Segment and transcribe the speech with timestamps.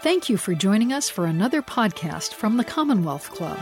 [0.00, 3.58] Thank you for joining us for another podcast from the Commonwealth Club.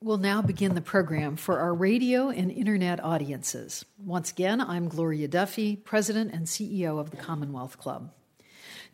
[0.00, 3.84] We'll now begin the program for our radio and internet audiences.
[3.96, 8.12] Once again, I'm Gloria Duffy, President and CEO of the Commonwealth Club.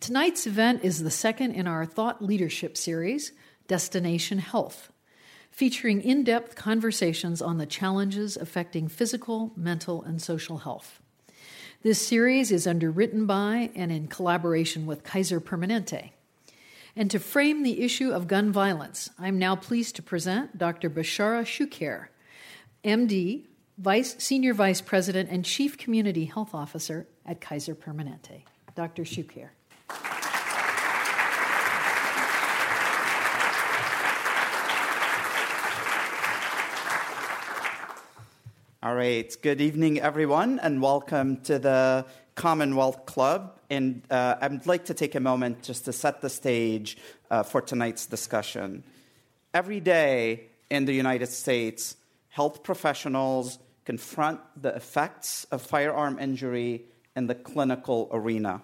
[0.01, 3.33] Tonight's event is the second in our Thought Leadership series,
[3.69, 4.93] Destination Health,
[5.61, 11.03] featuring in depth conversations on the challenges affecting physical, mental, and social health.
[11.83, 16.13] This series is underwritten by and in collaboration with Kaiser Permanente.
[16.97, 20.89] And to frame the issue of gun violence, I'm now pleased to present Dr.
[20.89, 22.07] Bechara Choucair,
[22.83, 23.45] MD,
[23.77, 28.45] Vice, Senior Vice President and Chief Community Health Officer at Kaiser Permanente.
[28.75, 29.03] Dr.
[29.03, 29.51] Choucair.
[38.83, 39.31] All right.
[39.43, 43.59] Good evening, everyone, and welcome to the Commonwealth Club.
[43.69, 46.97] And uh, I'd like to take a moment just to set the stage
[47.31, 48.83] uh, for tonight's discussion.
[49.53, 51.95] Every day in the United States,
[52.29, 58.63] health professionals confront the effects of firearm injury in the clinical arena.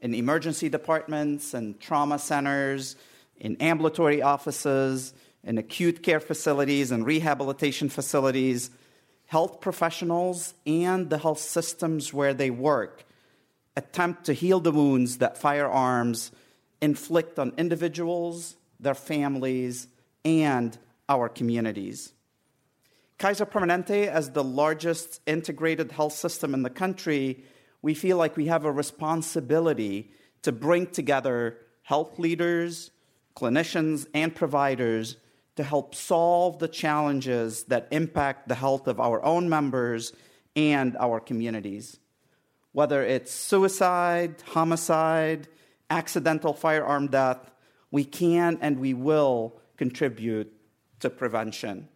[0.00, 2.96] In emergency departments and trauma centers,
[3.36, 5.14] in ambulatory offices,
[5.44, 8.70] in acute care facilities and rehabilitation facilities,
[9.28, 13.04] health professionals and the health systems where they work
[13.76, 16.32] attempt to heal the wounds that firearms
[16.80, 19.86] inflict on individuals, their families,
[20.24, 20.76] and
[21.08, 22.12] our communities.
[23.18, 27.44] Kaiser Permanente, as the largest integrated health system in the country,
[27.82, 30.10] we feel like we have a responsibility
[30.42, 32.90] to bring together health leaders,
[33.36, 35.16] clinicians, and providers
[35.58, 40.12] to help solve the challenges that impact the health of our own members
[40.54, 41.98] and our communities.
[42.70, 45.48] Whether it's suicide, homicide,
[45.90, 47.50] accidental firearm death,
[47.90, 50.52] we can and we will contribute
[51.00, 51.88] to prevention.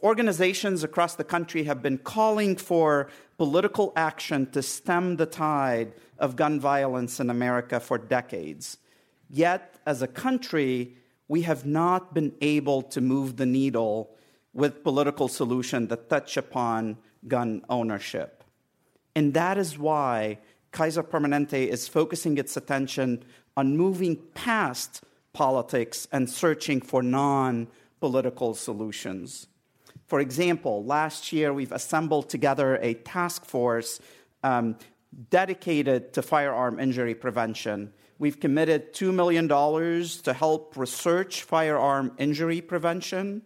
[0.00, 3.08] Organizations across the country have been calling for
[3.38, 8.78] political action to stem the tide of gun violence in America for decades.
[9.28, 10.94] Yet, as a country,
[11.28, 14.10] we have not been able to move the needle
[14.54, 16.96] with political solutions that touch upon
[17.26, 18.42] gun ownership.
[19.14, 20.38] And that is why
[20.72, 23.22] Kaiser Permanente is focusing its attention
[23.56, 25.02] on moving past
[25.32, 27.68] politics and searching for non
[28.00, 29.48] political solutions.
[30.06, 34.00] For example, last year we've assembled together a task force
[34.42, 34.76] um,
[35.30, 43.42] dedicated to firearm injury prevention We've committed $2 million to help research firearm injury prevention.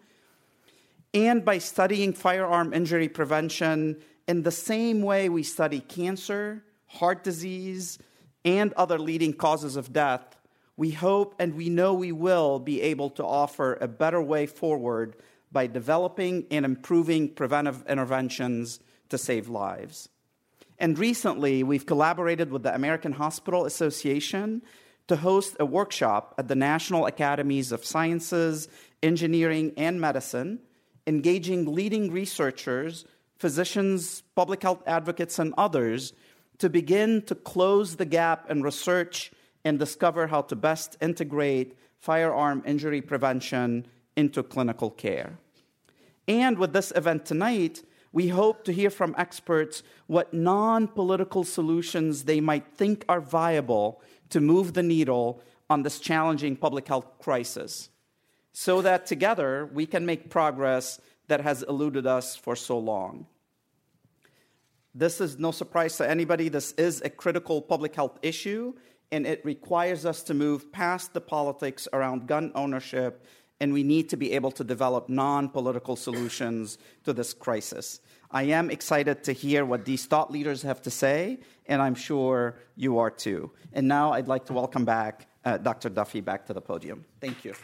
[1.12, 7.98] And by studying firearm injury prevention in the same way we study cancer, heart disease,
[8.44, 10.38] and other leading causes of death,
[10.76, 15.16] we hope and we know we will be able to offer a better way forward
[15.52, 18.80] by developing and improving preventive interventions
[19.10, 20.08] to save lives.
[20.82, 24.62] And recently, we've collaborated with the American Hospital Association
[25.06, 28.66] to host a workshop at the National Academies of Sciences,
[29.00, 30.58] Engineering, and Medicine,
[31.06, 33.04] engaging leading researchers,
[33.38, 36.14] physicians, public health advocates, and others
[36.58, 39.30] to begin to close the gap in research
[39.64, 45.38] and discover how to best integrate firearm injury prevention into clinical care.
[46.26, 52.24] And with this event tonight, we hope to hear from experts what non political solutions
[52.24, 57.88] they might think are viable to move the needle on this challenging public health crisis,
[58.52, 63.26] so that together we can make progress that has eluded us for so long.
[64.94, 66.50] This is no surprise to anybody.
[66.50, 68.74] This is a critical public health issue,
[69.10, 73.24] and it requires us to move past the politics around gun ownership
[73.62, 78.00] and we need to be able to develop non political solutions to this crisis.
[78.32, 82.56] I am excited to hear what these thought leaders have to say, and I'm sure
[82.74, 83.52] you are too.
[83.72, 85.90] And now I'd like to welcome back uh, Dr.
[85.90, 87.04] Duffy back to the podium.
[87.20, 87.54] Thank you.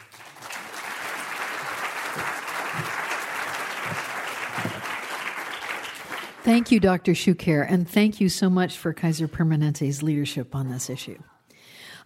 [6.43, 7.11] Thank you, Dr.
[7.11, 11.17] Choucair, and thank you so much for Kaiser Permanente's leadership on this issue.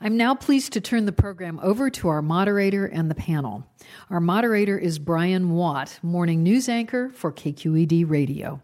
[0.03, 3.65] I'm now pleased to turn the program over to our moderator and the panel.
[4.09, 8.59] Our moderator is Brian Watt, morning news anchor for KQED Radio.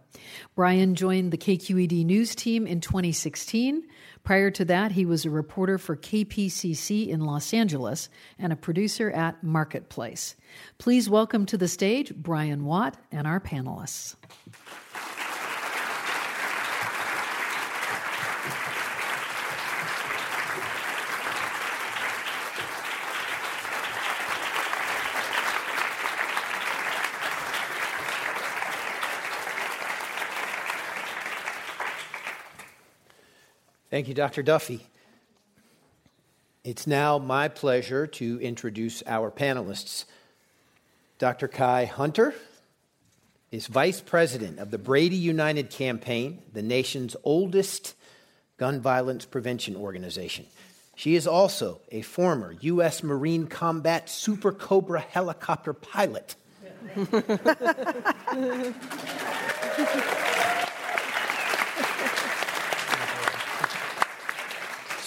[0.54, 3.88] Brian joined the KQED news team in 2016.
[4.26, 9.10] Prior to that, he was a reporter for KPCC in Los Angeles and a producer
[9.10, 10.36] at Marketplace.
[10.78, 14.18] Please welcome to the stage Brian Watt and our panelists.
[33.90, 34.44] Thank you, Dr.
[34.44, 34.86] Duffy.
[36.64, 40.06] It's now my pleasure to introduce our panelists.
[41.18, 41.48] Dr.
[41.48, 42.36] Kai Hunter
[43.52, 47.96] is Vice President of the Brady United Campaign, the nation's oldest
[48.58, 50.46] gun violence prevention organization.
[50.96, 53.02] She is also a former U.S.
[53.02, 56.36] Marine Combat Super Cobra helicopter pilot.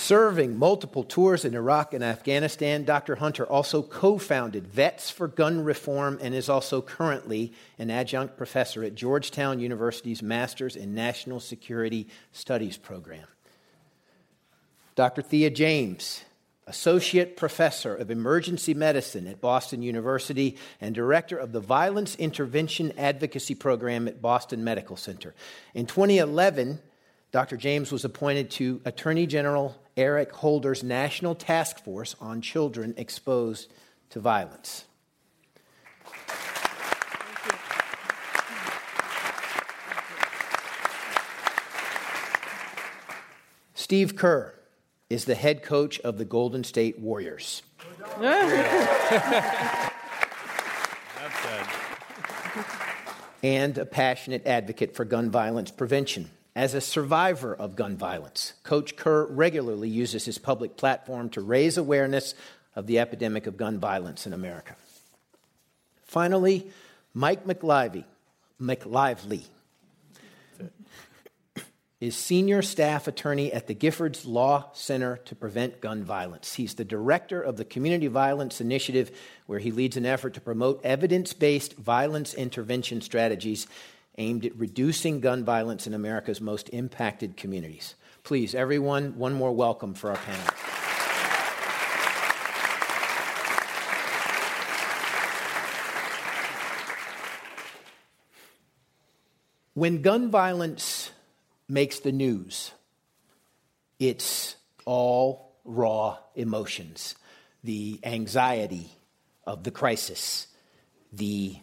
[0.02, 3.14] Serving multiple tours in Iraq and Afghanistan, Dr.
[3.14, 8.82] Hunter also co founded Vets for Gun Reform and is also currently an adjunct professor
[8.82, 13.28] at Georgetown University's Masters in National Security Studies program.
[14.96, 15.22] Dr.
[15.22, 16.24] Thea James,
[16.66, 23.54] Associate Professor of Emergency Medicine at Boston University and Director of the Violence Intervention Advocacy
[23.54, 25.32] Program at Boston Medical Center.
[25.74, 26.80] In 2011,
[27.32, 27.56] Dr.
[27.56, 33.72] James was appointed to Attorney General Eric Holder's National Task Force on Children Exposed
[34.10, 34.84] to Violence.
[43.72, 44.54] Steve Kerr
[45.08, 47.62] is the head coach of the Golden State Warriors.
[53.42, 56.30] and a passionate advocate for gun violence prevention.
[56.54, 61.78] As a survivor of gun violence, Coach Kerr regularly uses his public platform to raise
[61.78, 62.34] awareness
[62.76, 64.76] of the epidemic of gun violence in America.
[66.04, 66.70] Finally,
[67.14, 68.04] Mike McLively,
[68.60, 69.44] McLively
[72.02, 76.54] is senior staff attorney at the Giffords Law Center to Prevent Gun Violence.
[76.54, 79.16] He's the director of the Community Violence Initiative,
[79.46, 83.68] where he leads an effort to promote evidence based violence intervention strategies
[84.18, 87.94] aimed at reducing gun violence in America's most impacted communities.
[88.22, 90.46] Please, everyone, one more welcome for our panel.
[99.74, 101.10] When gun violence
[101.68, 102.72] makes the news,
[103.98, 107.14] it's all raw emotions
[107.64, 108.90] the anxiety
[109.46, 110.48] of the crisis,
[111.12, 111.56] the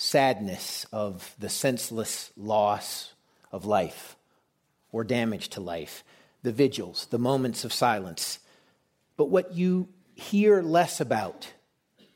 [0.00, 3.12] sadness of the senseless loss
[3.52, 4.16] of life
[4.92, 6.02] or damage to life,
[6.42, 8.38] the vigils, the moments of silence.
[9.18, 11.52] But what you hear less about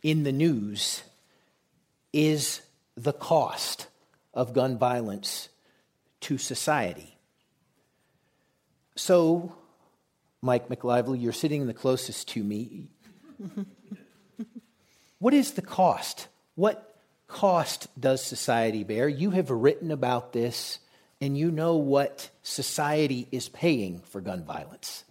[0.03, 1.03] in the news
[2.11, 2.63] is
[2.97, 3.87] the cost
[4.33, 5.51] of gun violence
[6.21, 7.19] to society.
[8.97, 9.55] So,
[10.41, 12.89] Mike McLively, you're sitting the closest to me.
[15.19, 16.29] what is the cost?
[16.55, 16.94] What
[17.27, 19.09] cost does society bear?
[19.09, 20.79] You have written about this
[21.21, 25.05] and you know what society is paying for gun violence.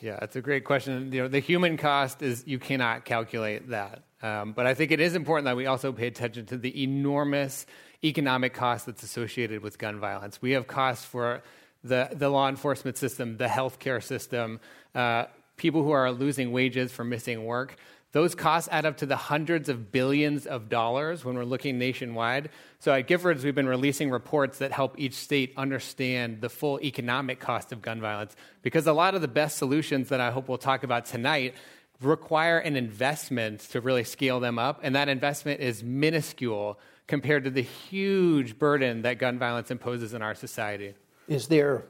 [0.00, 1.12] Yeah, that's a great question.
[1.12, 4.02] You know, the human cost is you cannot calculate that.
[4.22, 7.66] Um, but I think it is important that we also pay attention to the enormous
[8.02, 10.40] economic cost that's associated with gun violence.
[10.40, 11.42] We have costs for
[11.84, 14.60] the, the law enforcement system, the healthcare system,
[14.94, 15.24] uh,
[15.56, 17.76] people who are losing wages for missing work.
[18.12, 22.50] Those costs add up to the hundreds of billions of dollars when we're looking nationwide.
[22.80, 27.38] So at Giffords, we've been releasing reports that help each state understand the full economic
[27.38, 30.58] cost of gun violence because a lot of the best solutions that I hope we'll
[30.58, 31.54] talk about tonight
[32.00, 37.50] require an investment to really scale them up, and that investment is minuscule compared to
[37.50, 40.94] the huge burden that gun violence imposes in our society.
[41.28, 41.84] Is there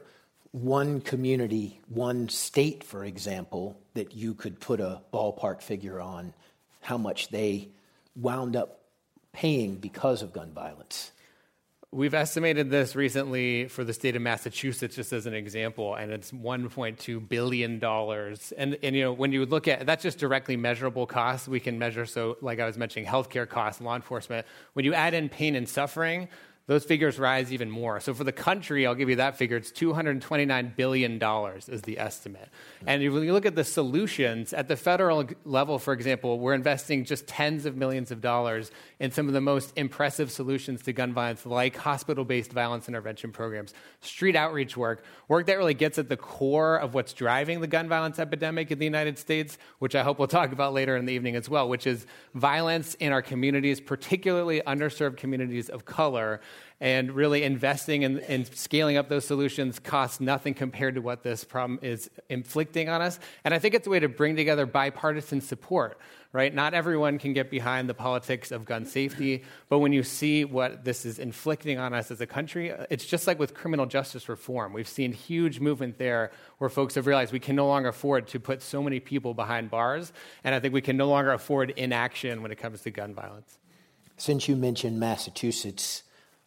[0.51, 6.33] one community, one state, for example, that you could put a ballpark figure on
[6.81, 7.69] how much they
[8.15, 8.81] wound up
[9.31, 11.11] paying because of gun violence?
[11.93, 16.31] We've estimated this recently for the state of Massachusetts, just as an example, and it's
[16.31, 18.53] 1.2 billion dollars.
[18.57, 21.77] And, and you know, when you look at that's just directly measurable costs, we can
[21.77, 22.05] measure.
[22.05, 24.47] So, like I was mentioning, healthcare costs, law enforcement.
[24.71, 26.29] When you add in pain and suffering,
[26.67, 27.99] those figures rise even more.
[27.99, 29.57] So for the country, I'll give you that figure.
[29.57, 31.21] It's $229 billion
[31.67, 32.49] is the estimate.
[32.85, 37.03] And when you look at the solutions, at the federal level, for example, we're investing
[37.03, 41.13] just tens of millions of dollars in some of the most impressive solutions to gun
[41.13, 46.17] violence, like hospital-based violence intervention programs, street outreach work, work that really gets at the
[46.17, 50.19] core of what's driving the gun violence epidemic in the United States, which I hope
[50.19, 53.81] we'll talk about later in the evening as well, which is violence in our communities,
[53.81, 56.39] particularly underserved communities of color
[56.81, 61.43] and really investing in, in, scaling up those solutions costs nothing compared to what this
[61.43, 63.19] problem is inflicting on us.
[63.45, 65.99] And I think it's a way to bring together bipartisan support,
[66.33, 66.51] right?
[66.51, 70.83] Not everyone can get behind the politics of gun safety, but when you see what
[70.83, 74.73] this is inflicting on us as a country, it's just like with criminal justice reform.
[74.73, 78.39] We've seen huge movement there where folks have realized we can no longer afford to
[78.39, 80.11] put so many people behind bars,
[80.43, 83.59] and I think we can no longer afford inaction when it comes to gun violence.
[84.17, 86.03] Since you mentioned Massachusetts,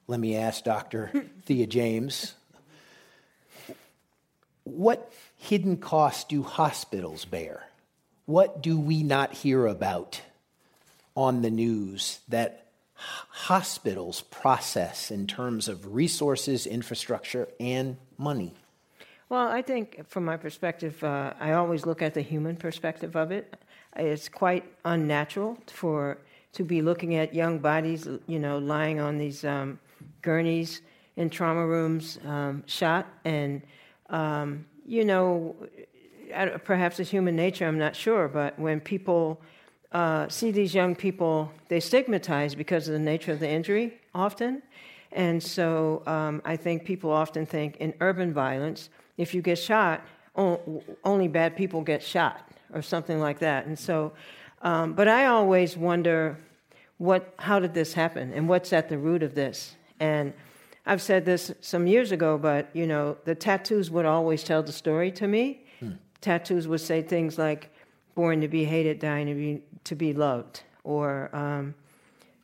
[0.06, 1.10] let me ask Dr.
[1.44, 2.34] Thea James
[4.64, 7.68] what hidden costs do hospitals bear?
[8.26, 10.22] What do we not hear about
[11.14, 18.54] on the news that hospitals process in terms of resources, infrastructure, and money?
[19.28, 23.30] Well, I think from my perspective, uh, I always look at the human perspective of
[23.30, 23.54] it.
[23.96, 26.18] It's quite unnatural for
[26.52, 29.78] to be looking at young bodies, you know, lying on these um,
[30.22, 30.82] gurneys
[31.16, 33.62] in trauma rooms, um, shot, and
[34.10, 35.54] um, you know,
[36.64, 37.66] perhaps it's human nature.
[37.66, 39.40] I'm not sure, but when people
[39.92, 44.62] uh, see these young people, they stigmatize because of the nature of the injury often,
[45.12, 50.04] and so um, I think people often think in urban violence, if you get shot,
[50.36, 54.12] only bad people get shot or something like that, and so.
[54.62, 56.38] Um, but I always wonder
[56.96, 59.76] what, how did this happen and what's at the root of this?
[60.00, 60.32] And
[60.86, 64.72] I've said this some years ago, but you know, the tattoos would always tell the
[64.72, 65.64] story to me.
[65.80, 65.92] Hmm.
[66.20, 67.70] Tattoos would say things like
[68.14, 71.74] "born to be hated, dying to be to be loved," or um,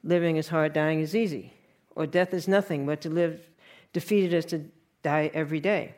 [0.04, 1.52] "living is hard, dying is easy,"
[1.94, 3.40] or "death is nothing but to live
[3.92, 4.64] defeated is to
[5.02, 5.94] die every day."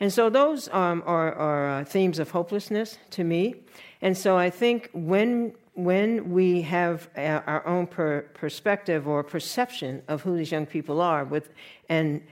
[0.00, 3.54] And so those um, are, are uh, themes of hopelessness to me.
[4.02, 10.22] And so I think when when we have our own per perspective or perception of
[10.22, 11.50] who these young people are with
[11.88, 12.22] and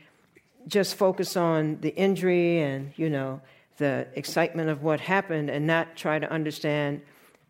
[0.69, 3.41] just focus on the injury and you know
[3.79, 7.01] the excitement of what happened and not try to understand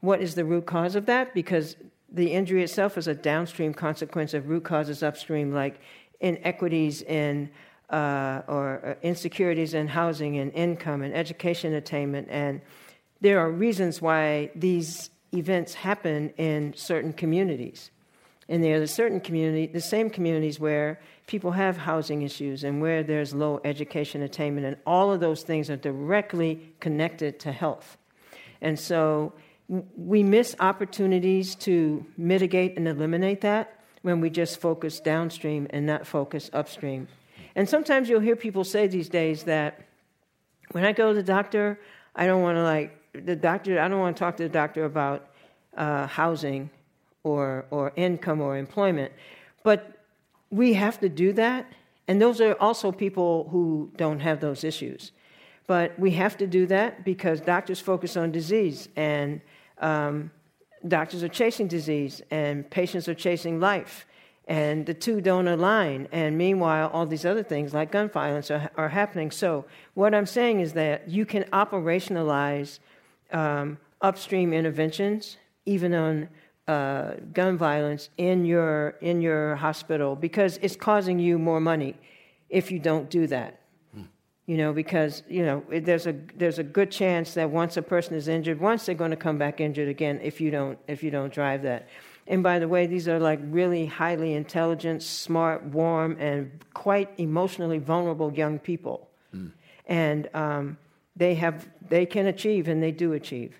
[0.00, 1.76] what is the root cause of that because
[2.10, 5.80] the injury itself is a downstream consequence of root causes upstream like
[6.20, 7.50] inequities in
[7.90, 12.26] uh, or uh, insecurities in housing and income and education attainment.
[12.30, 12.62] And
[13.20, 17.90] there are reasons why these events happen in certain communities.
[18.48, 23.02] And there are certain community, the same communities where people have housing issues and where
[23.02, 27.96] there's low education attainment, and all of those things are directly connected to health.
[28.60, 29.32] And so
[29.96, 36.06] we miss opportunities to mitigate and eliminate that when we just focus downstream and not
[36.06, 37.08] focus upstream.
[37.54, 39.80] And sometimes you'll hear people say these days that
[40.72, 41.78] when I go to the doctor,
[42.14, 44.84] I don't want to like the doctor, I don't want to talk to the doctor
[44.84, 45.28] about
[45.76, 46.70] uh, housing
[47.24, 49.12] or, or income or employment.
[49.62, 49.98] But
[50.50, 51.70] we have to do that.
[52.08, 55.12] And those are also people who don't have those issues.
[55.66, 59.40] But we have to do that because doctors focus on disease, and
[59.78, 60.30] um,
[60.86, 64.04] doctors are chasing disease, and patients are chasing life.
[64.48, 66.08] And the two don't align.
[66.10, 69.30] And meanwhile, all these other things like gun violence are, are happening.
[69.30, 69.64] So,
[69.94, 72.80] what I'm saying is that you can operationalize
[73.32, 75.36] um, upstream interventions,
[75.66, 76.28] even on
[76.68, 81.96] uh, gun violence, in your, in your hospital because it's causing you more money
[82.52, 83.60] if you don't do that.
[83.94, 84.02] Hmm.
[84.46, 88.14] You know, because you know there's a there's a good chance that once a person
[88.14, 91.10] is injured, once they're going to come back injured again if you don't if you
[91.10, 91.88] don't drive that.
[92.26, 97.78] And by the way, these are like really highly intelligent, smart, warm, and quite emotionally
[97.78, 99.08] vulnerable young people.
[99.34, 99.50] Mm.
[99.86, 100.78] And um,
[101.16, 103.54] they have they can achieve and they do achieve.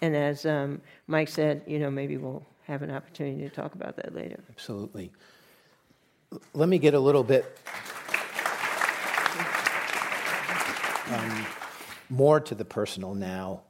[0.00, 3.96] And as um, Mike said, you know, maybe we'll have an opportunity to talk about
[3.96, 4.38] that later.
[4.50, 5.10] Absolutely.
[6.54, 7.58] Let me get a little bit
[11.10, 11.46] um,
[12.10, 13.62] more to the personal now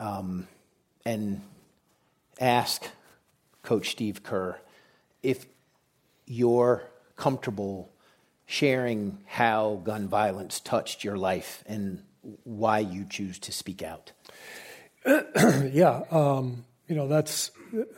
[0.00, 0.48] um,
[1.04, 1.42] and
[2.40, 2.88] ask
[3.62, 4.58] Coach Steve Kerr
[5.22, 5.46] if
[6.26, 6.84] you're
[7.16, 7.90] comfortable
[8.46, 12.02] sharing how gun violence touched your life and
[12.44, 14.12] why you choose to speak out.
[15.06, 17.50] yeah, um, you know that's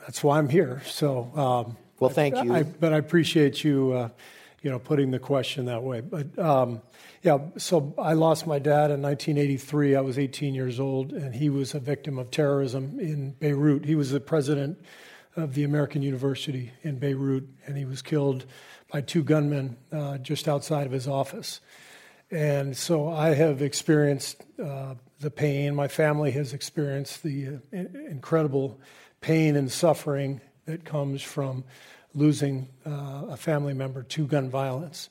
[0.06, 0.82] that's why I'm here.
[0.86, 2.52] So, um, well, thank you.
[2.52, 4.08] I, but I appreciate you uh,
[4.62, 6.00] you know, putting the question that way.
[6.00, 6.82] But um,
[7.22, 9.96] yeah, so I lost my dad in 1983.
[9.96, 13.84] I was 18 years old, and he was a victim of terrorism in Beirut.
[13.84, 14.78] He was the president
[15.36, 18.44] of the American University in Beirut, and he was killed
[18.92, 21.60] by two gunmen uh, just outside of his office.
[22.30, 25.74] And so I have experienced uh, the pain.
[25.74, 27.76] My family has experienced the uh,
[28.08, 28.78] incredible
[29.20, 31.64] pain and suffering that comes from
[32.14, 35.08] losing uh, a family member to gun violence.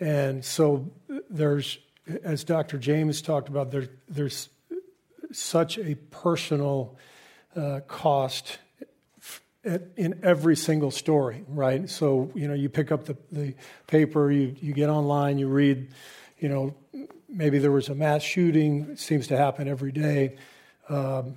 [0.00, 0.90] And so
[1.30, 1.78] there's,
[2.22, 2.78] as Dr.
[2.78, 4.48] James talked about, there, there's
[5.32, 6.96] such a personal
[7.54, 8.58] uh, cost
[9.96, 11.88] in every single story, right?
[11.88, 13.54] So, you know, you pick up the, the
[13.86, 15.88] paper, you, you get online, you read,
[16.44, 16.74] you know,
[17.26, 20.36] maybe there was a mass shooting, it seems to happen every day.
[20.90, 21.36] Um,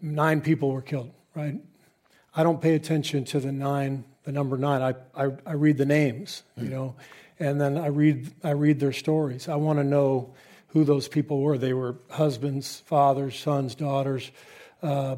[0.00, 1.56] nine people were killed, right?
[2.36, 4.80] I don't pay attention to the nine, the number nine.
[4.80, 6.94] I, I, I read the names, you know,
[7.40, 9.48] and then I read, I read their stories.
[9.48, 10.34] I want to know
[10.68, 11.58] who those people were.
[11.58, 14.30] They were husbands, fathers, sons, daughters,
[14.84, 15.16] uh,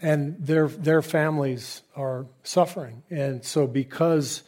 [0.00, 3.04] and their, their families are suffering.
[3.08, 4.42] And so, because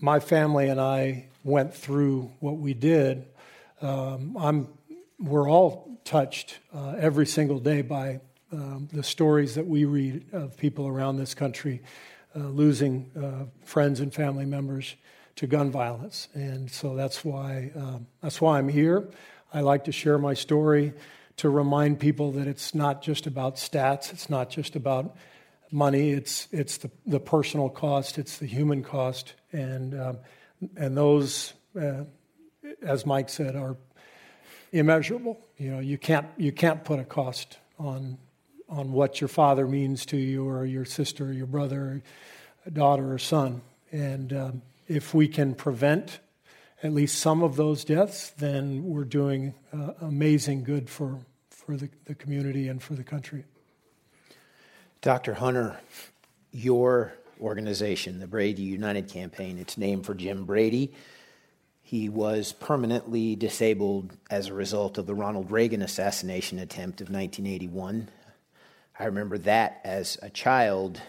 [0.00, 3.26] my family and I went through what we did,
[3.80, 4.68] um, I'm,
[5.18, 8.20] we're all touched uh, every single day by
[8.52, 11.82] um, the stories that we read of people around this country
[12.34, 14.94] uh, losing uh, friends and family members
[15.36, 19.08] to gun violence, and so that's why um, that's why I'm here.
[19.52, 20.94] I like to share my story
[21.38, 25.16] to remind people that it's not just about stats, it's not just about
[25.70, 30.18] money, it's it's the, the personal cost, it's the human cost, and um,
[30.76, 32.04] and those, uh,
[32.82, 33.76] as Mike said, are
[34.72, 35.40] immeasurable.
[35.56, 38.18] You know, you can't you can't put a cost on
[38.68, 42.02] on what your father means to you, or your sister, or your brother,
[42.66, 43.62] or daughter, or son.
[43.92, 46.20] And um, if we can prevent
[46.82, 51.88] at least some of those deaths, then we're doing uh, amazing good for, for the,
[52.04, 53.44] the community and for the country.
[55.00, 55.34] Dr.
[55.34, 55.78] Hunter,
[56.50, 60.94] your organization, the Brady United Campaign, it's named for Jim Brady.
[61.82, 68.08] He was permanently disabled as a result of the Ronald Reagan assassination attempt of 1981.
[68.98, 71.00] I remember that as a child.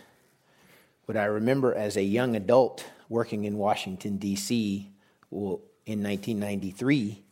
[1.06, 4.92] What I remember as a young adult working in Washington, D.C.
[5.32, 5.40] in
[6.04, 7.24] 1993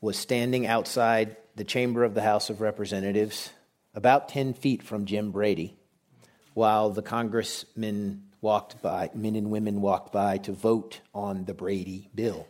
[0.00, 3.50] was standing outside the chamber of the House of Representatives,
[3.94, 5.76] about 10 feet from Jim Brady,
[6.54, 12.08] while the congressmen walked by, men and women walked by to vote on the Brady
[12.14, 12.46] bill.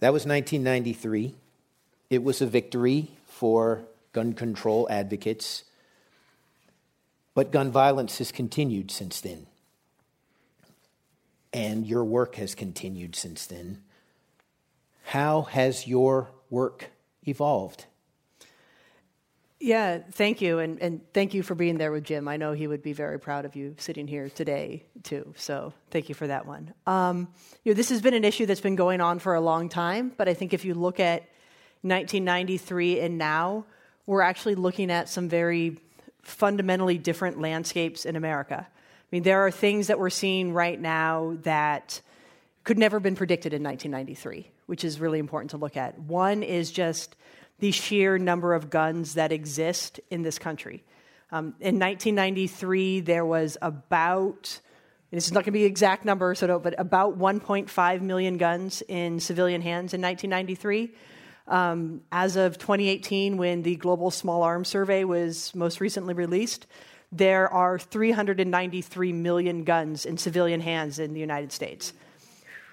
[0.00, 1.34] That was 1993.
[2.10, 5.64] It was a victory for gun control advocates
[7.34, 9.46] but gun violence has continued since then.
[11.52, 13.82] And your work has continued since then.
[15.04, 16.90] How has your work
[17.26, 17.86] evolved?
[19.62, 20.58] Yeah, thank you.
[20.58, 22.26] And, and thank you for being there with Jim.
[22.26, 25.34] I know he would be very proud of you sitting here today, too.
[25.36, 26.74] So thank you for that one.
[26.84, 27.28] Um,
[27.62, 30.10] you know, this has been an issue that's been going on for a long time,
[30.16, 31.22] but I think if you look at
[31.82, 33.64] 1993 and now,
[34.04, 35.78] we're actually looking at some very
[36.22, 38.66] fundamentally different landscapes in America.
[38.68, 42.00] I mean, there are things that we're seeing right now that
[42.64, 45.96] could never have been predicted in 1993, which is really important to look at.
[46.00, 47.14] One is just
[47.62, 50.82] the sheer number of guns that exist in this country.
[51.30, 54.58] Um, in 1993, there was about,
[55.12, 59.20] this is not going to be exact number, so but about 1.5 million guns in
[59.20, 60.92] civilian hands in 1993.
[61.46, 66.66] Um, as of 2018, when the Global Small Arms Survey was most recently released,
[67.12, 71.92] there are 393 million guns in civilian hands in the United States.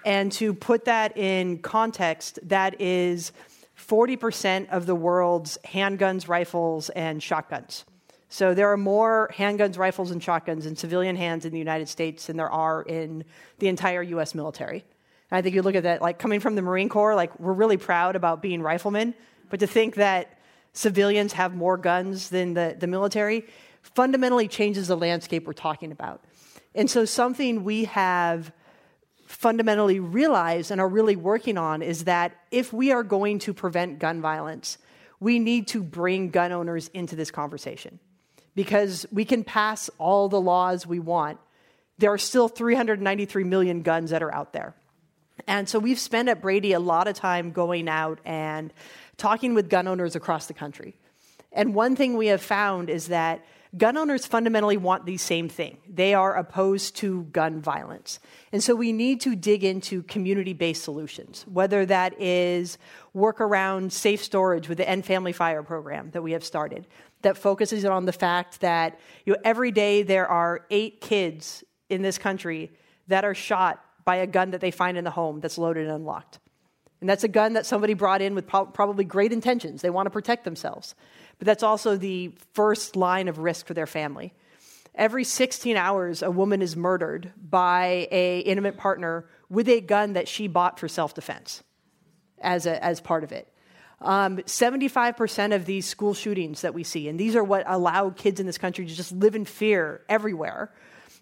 [0.04, 3.30] And to put that in context, that is
[3.88, 7.84] 40% of the world's handguns, rifles, and shotguns.
[8.28, 12.26] So there are more handguns, rifles, and shotguns in civilian hands in the United States
[12.26, 13.24] than there are in
[13.58, 14.84] the entire US military.
[15.30, 17.52] And I think you look at that, like coming from the Marine Corps, like we're
[17.52, 19.14] really proud about being riflemen,
[19.48, 20.38] but to think that
[20.72, 23.46] civilians have more guns than the, the military
[23.82, 26.22] fundamentally changes the landscape we're talking about.
[26.74, 28.52] And so, something we have
[29.30, 34.00] fundamentally realize and are really working on is that if we are going to prevent
[34.00, 34.76] gun violence,
[35.20, 38.00] we need to bring gun owners into this conversation.
[38.56, 41.38] Because we can pass all the laws we want,
[41.98, 44.74] there are still 393 million guns that are out there.
[45.46, 48.72] And so we've spent at Brady a lot of time going out and
[49.16, 50.96] talking with gun owners across the country.
[51.52, 53.44] And one thing we have found is that
[53.76, 55.78] gun owners fundamentally want the same thing.
[55.88, 58.18] They are opposed to gun violence.
[58.52, 62.78] And so we need to dig into community based solutions, whether that is
[63.14, 66.86] work around safe storage with the End Family Fire program that we have started,
[67.22, 72.02] that focuses on the fact that you know, every day there are eight kids in
[72.02, 72.72] this country
[73.08, 75.94] that are shot by a gun that they find in the home that's loaded and
[75.94, 76.38] unlocked.
[77.00, 79.82] And that's a gun that somebody brought in with pro- probably great intentions.
[79.82, 80.94] They want to protect themselves.
[81.40, 84.34] But that's also the first line of risk for their family.
[84.94, 90.28] Every 16 hours, a woman is murdered by a intimate partner with a gun that
[90.28, 91.62] she bought for self-defense
[92.42, 93.48] as, a, as part of it.
[94.02, 98.38] Um, 75% of these school shootings that we see, and these are what allow kids
[98.38, 100.72] in this country to just live in fear everywhere,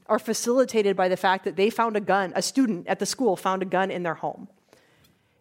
[0.07, 3.37] are facilitated by the fact that they found a gun, a student at the school
[3.37, 4.49] found a gun in their home.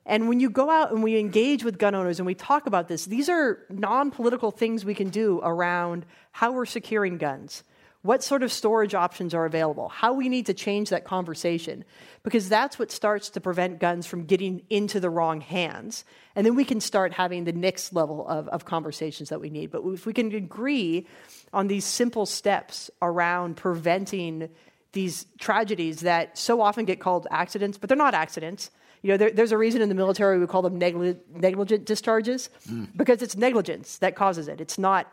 [0.08, 2.88] And when you go out and we engage with gun owners and we talk about
[2.88, 7.62] this, these are non political things we can do around how we're securing guns,
[8.04, 11.84] what sort of storage options are available, how we need to change that conversation,
[12.24, 16.06] because that's what starts to prevent guns from getting into the wrong hands.
[16.38, 19.72] And then we can start having the next level of, of conversations that we need.
[19.72, 21.06] But if we can agree
[21.52, 24.48] on these simple steps around preventing
[24.94, 28.72] these tragedies that so often get called accidents, but they're not accidents.
[29.08, 32.50] You know, there, there's a reason in the military we call them negli- negligent discharges
[32.70, 32.90] mm.
[32.94, 34.60] because it's negligence that causes it.
[34.60, 35.10] It's not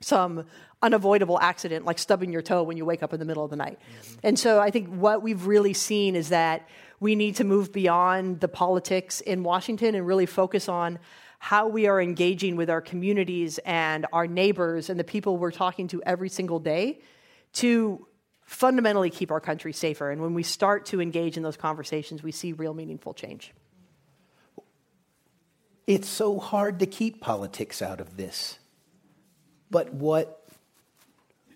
[0.00, 0.44] some
[0.80, 3.56] unavoidable accident like stubbing your toe when you wake up in the middle of the
[3.56, 3.80] night.
[3.80, 4.18] Mm-hmm.
[4.22, 6.68] And so I think what we've really seen is that
[7.00, 11.00] we need to move beyond the politics in Washington and really focus on
[11.40, 15.88] how we are engaging with our communities and our neighbors and the people we're talking
[15.88, 17.00] to every single day
[17.54, 18.06] to
[18.44, 20.10] fundamentally keep our country safer.
[20.10, 23.52] And when we start to engage in those conversations, we see real meaningful change.
[25.86, 28.58] It's so hard to keep politics out of this.
[29.70, 30.46] But what,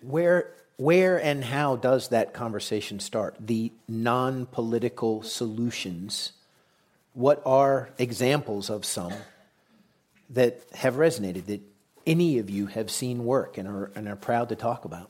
[0.01, 3.35] where, where and how does that conversation start?
[3.39, 6.33] The non political solutions.
[7.13, 9.13] What are examples of some
[10.31, 11.61] that have resonated, that
[12.05, 15.09] any of you have seen work and are, and are proud to talk about?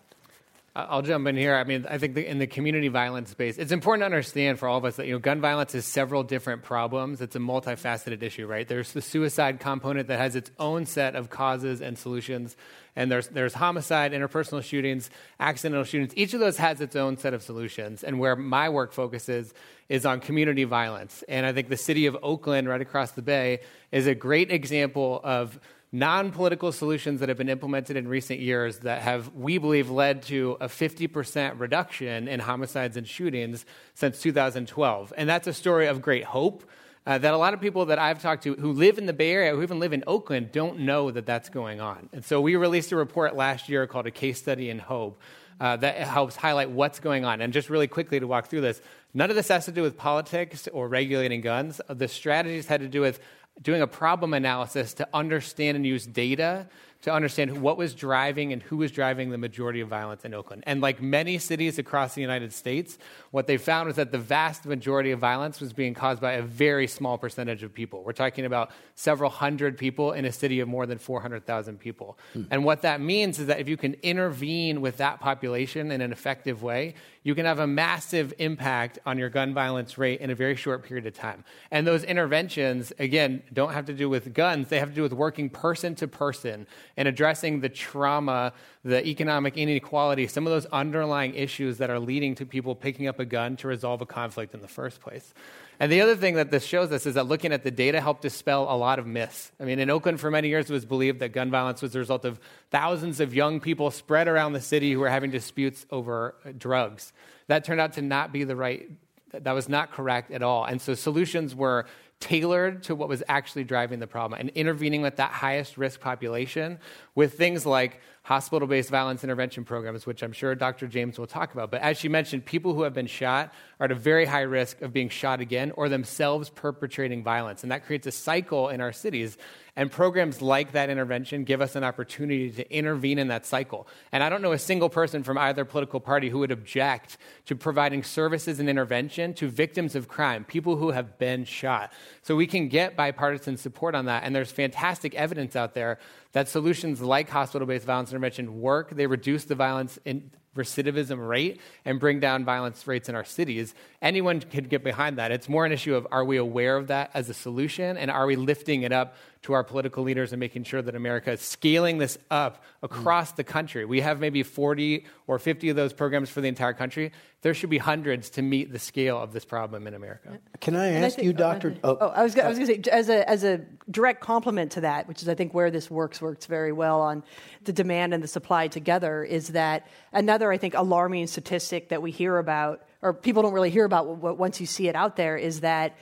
[0.77, 1.55] I'll jump in here.
[1.55, 4.67] I mean, I think the, in the community violence space, it's important to understand for
[4.67, 7.19] all of us that you know gun violence is several different problems.
[7.19, 8.67] It's a multifaceted issue, right?
[8.67, 12.55] There's the suicide component that has its own set of causes and solutions,
[12.95, 15.09] and there's there's homicide, interpersonal shootings,
[15.39, 16.13] accidental shootings.
[16.15, 18.03] Each of those has its own set of solutions.
[18.03, 19.55] And where my work focuses
[19.89, 21.23] is on community violence.
[21.27, 23.61] And I think the city of Oakland, right across the bay,
[23.91, 25.59] is a great example of
[25.97, 30.21] non political solutions that have been implemented in recent years that have, we believe, led
[30.23, 35.11] to a 50% reduction in homicides and shootings since 2012.
[35.17, 36.63] And that's a story of great hope.
[37.05, 39.31] Uh, that a lot of people that I've talked to who live in the Bay
[39.31, 42.09] Area, who even live in Oakland, don't know that that's going on.
[42.11, 45.21] And so we released a report last year called A Case Study in Hope
[45.61, 47.39] uh, that helps highlight what's going on.
[47.39, 48.81] And just really quickly to walk through this,
[49.13, 51.79] none of this has to do with politics or regulating guns.
[51.87, 53.21] The strategies had to do with
[53.61, 56.67] doing a problem analysis to understand and use data
[57.01, 60.63] to understand what was driving and who was driving the majority of violence in Oakland.
[60.65, 62.97] And like many cities across the United States,
[63.31, 66.41] what they found was that the vast majority of violence was being caused by a
[66.41, 68.03] very small percentage of people.
[68.03, 72.17] We're talking about several hundred people in a city of more than 400,000 people.
[72.33, 72.43] Hmm.
[72.49, 76.11] And what that means is that if you can intervene with that population in an
[76.11, 76.95] effective way,
[77.27, 80.83] you can have a massive impact on your gun violence rate in a very short
[80.83, 81.43] period of time.
[81.71, 85.11] And those interventions, again, don't have to do with guns, they have to do with
[85.11, 86.65] working person to person
[86.97, 88.51] and addressing the trauma,
[88.83, 93.19] the economic inequality, some of those underlying issues that are leading to people picking up
[93.19, 95.33] a gun to resolve a conflict in the first place.
[95.79, 98.23] And the other thing that this shows us is that looking at the data helped
[98.23, 99.51] dispel a lot of myths.
[99.59, 101.99] I mean, in Oakland, for many years, it was believed that gun violence was the
[101.99, 102.39] result of
[102.71, 107.13] thousands of young people spread around the city who were having disputes over uh, drugs.
[107.45, 108.89] That turned out to not be the right,
[109.31, 110.65] that was not correct at all.
[110.65, 111.85] And so solutions were
[112.19, 116.79] tailored to what was actually driving the problem and intervening with that highest risk population
[117.13, 120.85] with things like hospital based violence intervention programs, which I'm sure Dr.
[120.85, 121.71] James will talk about.
[121.71, 124.81] But as she mentioned, people who have been shot are at a very high risk
[124.81, 127.63] of being shot again or themselves perpetrating violence.
[127.63, 129.37] And that creates a cycle in our cities.
[129.77, 133.87] And programs like that intervention give us an opportunity to intervene in that cycle.
[134.11, 137.55] And I don't know a single person from either political party who would object to
[137.55, 141.93] providing services and intervention to victims of crime, people who have been shot.
[142.23, 144.23] So we can get bipartisan support on that.
[144.23, 145.99] And there's fantastic evidence out there
[146.33, 148.91] that solutions like hospital based violence intervention work.
[148.91, 153.73] They reduce the violence in recidivism rate and bring down violence rates in our cities.
[154.01, 155.31] Anyone could get behind that.
[155.31, 158.25] It's more an issue of are we aware of that as a solution and are
[158.25, 159.15] we lifting it up
[159.47, 163.45] to our political leaders and making sure that America is scaling this up across the
[163.45, 163.85] country.
[163.85, 167.13] We have maybe 40 or 50 of those programs for the entire country.
[167.43, 170.37] There should be hundreds to meet the scale of this problem in America.
[170.59, 171.77] Can I ask I think, you, Doctor?
[171.81, 175.07] Oh, oh, I was, going to say, as a, as a direct complement to that,
[175.07, 177.23] which is I think where this works works very well on
[177.63, 182.11] the demand and the supply together, is that another I think alarming statistic that we
[182.11, 184.07] hear about, or people don't really hear about
[184.37, 185.95] once you see it out there, is that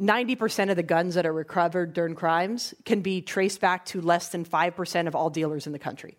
[0.00, 4.28] 90% of the guns that are recovered during crimes can be traced back to less
[4.28, 6.16] than 5% of all dealers in the country.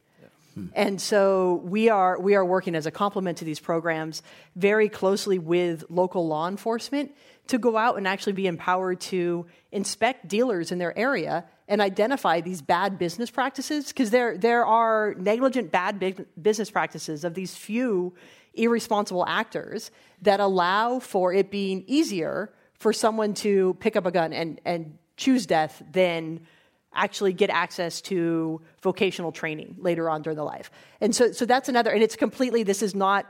[0.53, 0.67] Hmm.
[0.73, 4.21] And so we are, we are working as a complement to these programs
[4.55, 7.11] very closely with local law enforcement
[7.47, 12.41] to go out and actually be empowered to inspect dealers in their area and identify
[12.41, 15.99] these bad business practices because there, there are negligent bad
[16.41, 18.13] business practices of these few
[18.53, 19.89] irresponsible actors
[20.21, 22.53] that allow for it being easier
[22.83, 26.45] for someone to pick up a gun and, and choose death than
[26.93, 30.69] actually get access to vocational training later on during the life.
[30.99, 33.25] And so, so that's another, and it's completely, this is not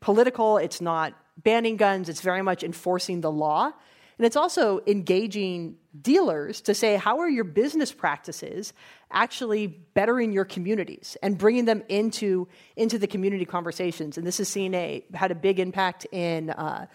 [0.00, 3.72] political, it's not banning guns, it's very much enforcing the law.
[4.16, 8.72] And it's also engaging dealers to say, how are your business practices
[9.10, 14.16] actually bettering your communities and bringing them into, into the community conversations?
[14.16, 16.86] And this has seen a, had a big impact in uh,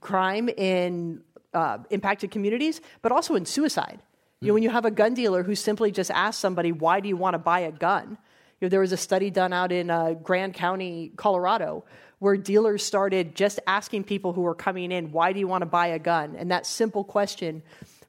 [0.00, 4.00] crime in uh, impacted communities, but also in suicide.
[4.40, 7.08] You know, when you have a gun dealer who simply just asks somebody, "Why do
[7.08, 8.18] you want to buy a gun?"
[8.60, 11.84] You know, there was a study done out in uh, Grand County, Colorado,
[12.18, 15.66] where dealers started just asking people who were coming in, "Why do you want to
[15.66, 17.62] buy a gun?" And that simple question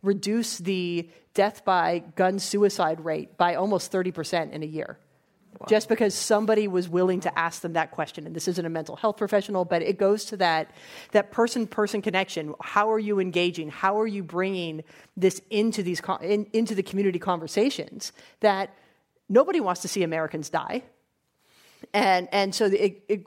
[0.04, 4.98] reduced the death by gun suicide rate by almost 30% in a year.
[5.68, 8.26] Just because somebody was willing to ask them that question.
[8.26, 10.72] And this isn't a mental health professional, but it goes to that,
[11.12, 12.54] that person person connection.
[12.62, 13.70] How are you engaging?
[13.70, 14.84] How are you bringing
[15.15, 18.74] this into, these, in, into the community conversations that
[19.30, 20.84] nobody wants to see Americans die?
[21.94, 23.26] And, and so it, it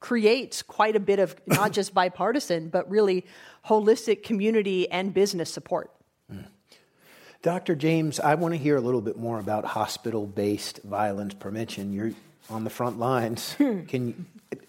[0.00, 3.24] creates quite a bit of not just bipartisan, but really
[3.66, 5.90] holistic community and business support.
[7.42, 7.74] Dr.
[7.74, 11.92] James, I want to hear a little bit more about hospital based violence prevention.
[11.92, 12.12] You're
[12.50, 13.54] on the front lines.
[13.58, 14.24] Can you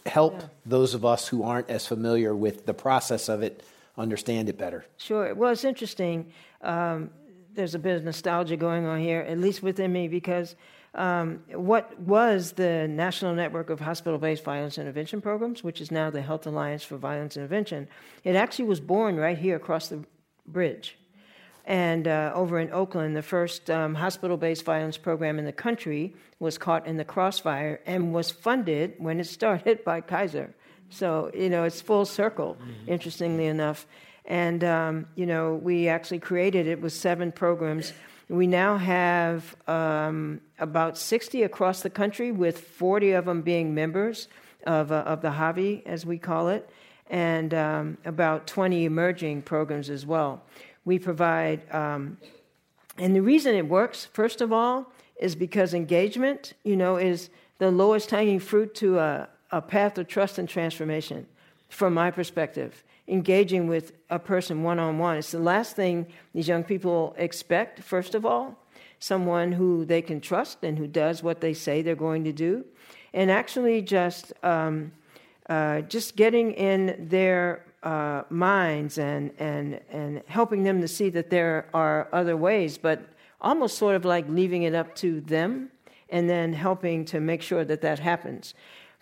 [0.05, 0.47] help yeah.
[0.65, 3.63] those of us who aren't as familiar with the process of it
[3.97, 4.85] understand it better?
[4.97, 5.33] Sure.
[5.33, 6.31] Well, it's interesting.
[6.61, 7.09] Um,
[7.53, 10.55] there's a bit of nostalgia going on here, at least within me, because
[10.93, 16.09] um, what was the National Network of Hospital Based Violence Intervention Programs, which is now
[16.09, 17.87] the Health Alliance for Violence Intervention,
[18.23, 20.03] it actually was born right here across the
[20.45, 20.97] bridge
[21.67, 26.15] and uh, over in Oakland, the first um, hospital based violence program in the country
[26.39, 30.55] was caught in the crossfire and was funded when it started by Kaiser.
[30.89, 32.89] So, you know, it's full circle, mm-hmm.
[32.89, 33.85] interestingly enough.
[34.23, 37.91] And, um, you know, we actually created it with seven programs.
[38.29, 44.29] We now have um, about 60 across the country, with 40 of them being members
[44.65, 46.69] of, uh, of the HAVI, as we call it,
[47.09, 50.43] and um, about 20 emerging programs as well
[50.87, 51.61] we provide.
[51.71, 52.17] Um,
[52.97, 57.69] and the reason it works, first of all, is because engagement, you know, is the
[57.69, 61.27] lowest hanging fruit to a, a path of trust and transformation,
[61.69, 62.83] from my perspective.
[63.09, 65.17] Engaging with a person one on one.
[65.17, 68.57] It's the last thing these young people expect, first of all.
[68.99, 72.65] Someone who they can trust and who does what they say they're going to do.
[73.13, 74.91] And actually, just, um,
[75.49, 81.29] uh, just getting in their uh, minds and, and, and helping them to see that
[81.29, 83.01] there are other ways, but
[83.39, 85.69] almost sort of like leaving it up to them
[86.09, 88.53] and then helping to make sure that that happens.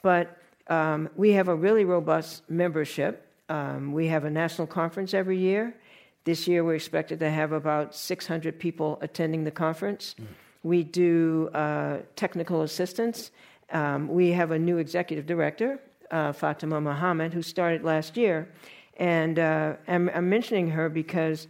[0.01, 3.27] But um, we have a really robust membership.
[3.49, 5.75] Um, we have a national conference every year.
[6.23, 10.15] This year, we're expected to have about 600 people attending the conference.
[10.19, 10.25] Mm.
[10.63, 13.29] We do uh, technical assistance.
[13.71, 15.79] Um, we have a new executive director,
[16.11, 18.49] uh, Fatimah Muhammad, who started last year.
[18.97, 21.47] And uh, I'm, I'm, mentioning her because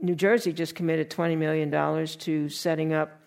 [0.00, 3.20] New Jersey just committed $20 million to setting up,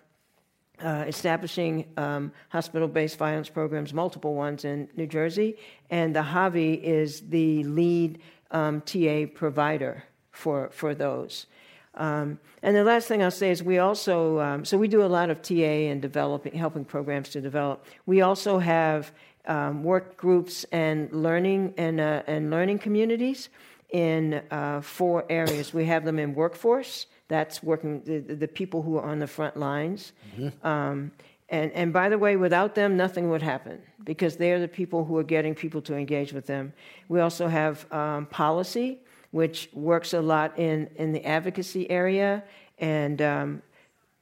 [0.82, 5.56] uh, establishing um, hospital based violence programs, multiple ones in New Jersey.
[5.88, 11.46] And the HAVI is the lead um, TA provider for, for those.
[11.94, 15.06] Um, and the last thing I'll say is we also, um, so we do a
[15.06, 17.84] lot of TA and developing, helping programs to develop.
[18.06, 19.12] We also have
[19.46, 23.48] um, work groups and learning and, uh, and learning communities
[23.90, 25.74] in uh, four areas.
[25.74, 29.56] We have them in workforce, that's working the, the people who are on the front
[29.56, 30.12] lines.
[30.36, 30.66] Mm-hmm.
[30.66, 31.12] Um,
[31.48, 35.16] and, and by the way, without them, nothing would happen because they're the people who
[35.16, 36.72] are getting people to engage with them.
[37.08, 39.00] We also have um, policy,
[39.32, 42.44] which works a lot in, in the advocacy area
[42.78, 43.62] and, um,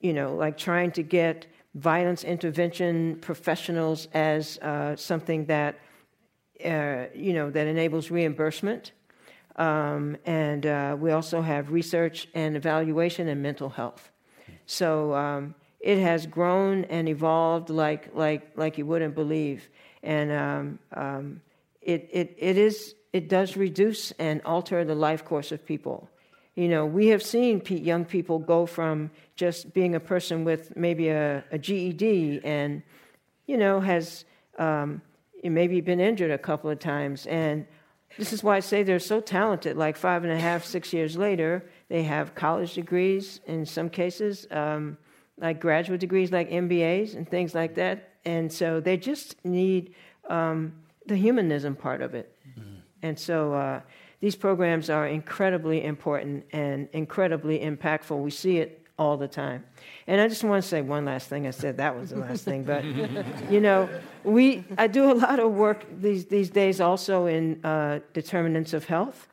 [0.01, 5.79] you know, like trying to get violence intervention professionals as uh, something that,
[6.65, 8.93] uh, you know, that enables reimbursement.
[9.57, 14.11] Um, and uh, we also have research and evaluation and mental health.
[14.67, 19.69] So, um, it has grown and evolved like like like you wouldn't believe,
[20.03, 21.41] and um, um,
[21.81, 26.09] it it it is it does reduce and alter the life course of people.
[26.59, 31.09] You know, we have seen young people go from just being a person with maybe
[31.09, 32.83] a, a GED and,
[33.47, 34.25] you know, has
[34.59, 35.01] um,
[35.45, 37.27] maybe been injured a couple of times.
[37.27, 37.65] And
[38.17, 39.77] this is why I say they're so talented.
[39.77, 44.49] Like five and a half, six years later, they have college degrees in some cases.
[44.51, 44.99] Um,
[45.41, 48.15] like graduate degrees like MBAs and things like that.
[48.25, 49.95] And so they just need
[50.29, 50.73] um,
[51.07, 52.37] the humanism part of it.
[52.59, 52.81] Mm-hmm.
[53.03, 53.81] And so uh,
[54.21, 58.21] these programs are incredibly important and incredibly impactful.
[58.21, 59.65] We see it all the time.
[60.09, 61.47] And I just want to say one last thing.
[61.47, 62.85] I said that was the last thing, but
[63.51, 63.89] you know,
[64.25, 68.87] we I do a lot of work these these days also in uh, determinants of
[68.87, 69.29] health,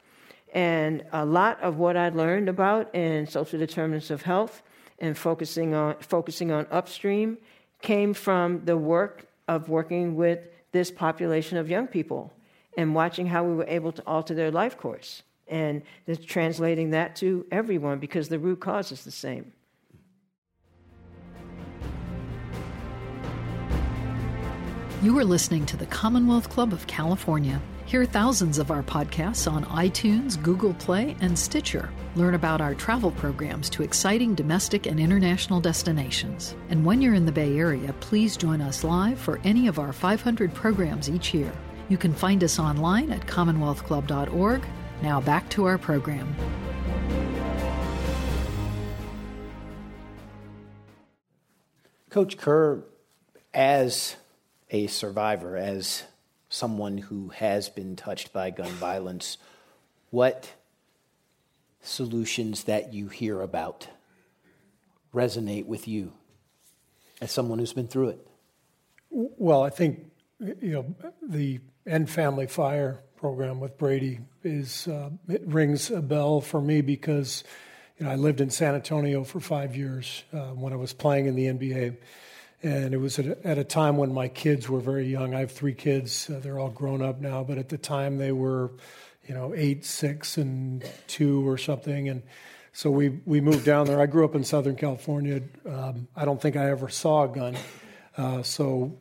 [0.54, 4.62] and a lot of what I learned about in social determinants of health
[5.00, 7.38] and focusing on, focusing on upstream
[7.82, 10.39] came from the work of working with
[10.71, 12.32] this population of young people
[12.78, 15.84] and watching how we were able to alter their life course and
[16.26, 19.52] translating that to everyone because the root cause is the same.
[25.02, 27.62] You are listening to the Commonwealth Club of California.
[27.86, 31.92] Hear thousands of our podcasts on iTunes, Google Play, and Stitcher.
[32.16, 36.56] Learn about our travel programs to exciting domestic and international destinations.
[36.70, 39.94] And when you're in the Bay Area, please join us live for any of our
[39.94, 41.52] 500 programs each year.
[41.88, 44.65] You can find us online at commonwealthclub.org.
[45.02, 46.36] Now back to our program.
[52.10, 52.82] Coach Kerr,
[53.54, 54.15] as
[54.69, 56.04] a survivor, as
[56.50, 59.38] someone who has been touched by gun violence,
[60.12, 60.50] what
[61.82, 63.89] solutions that you hear about
[65.13, 66.13] resonate with you
[67.21, 68.28] as someone who's been through it?
[69.10, 75.43] Well, I think you know the End Family Fire program with Brady is uh, it
[75.45, 77.43] rings a bell for me because
[78.00, 81.28] you know I lived in San Antonio for five years uh, when I was playing
[81.28, 81.98] in the NBA
[82.63, 85.36] and it was at a, at a, time when my kids were very young.
[85.36, 88.32] I have three kids; uh, they're all grown up now, but at the time they
[88.32, 88.71] were,
[89.28, 92.10] you know, eight, six, and two or something.
[92.10, 92.24] And
[92.74, 94.02] so we we moved down there.
[94.02, 95.43] I grew up in Southern California.
[95.69, 97.56] Um, I don't think I ever saw a gun.
[98.17, 98.98] Uh, so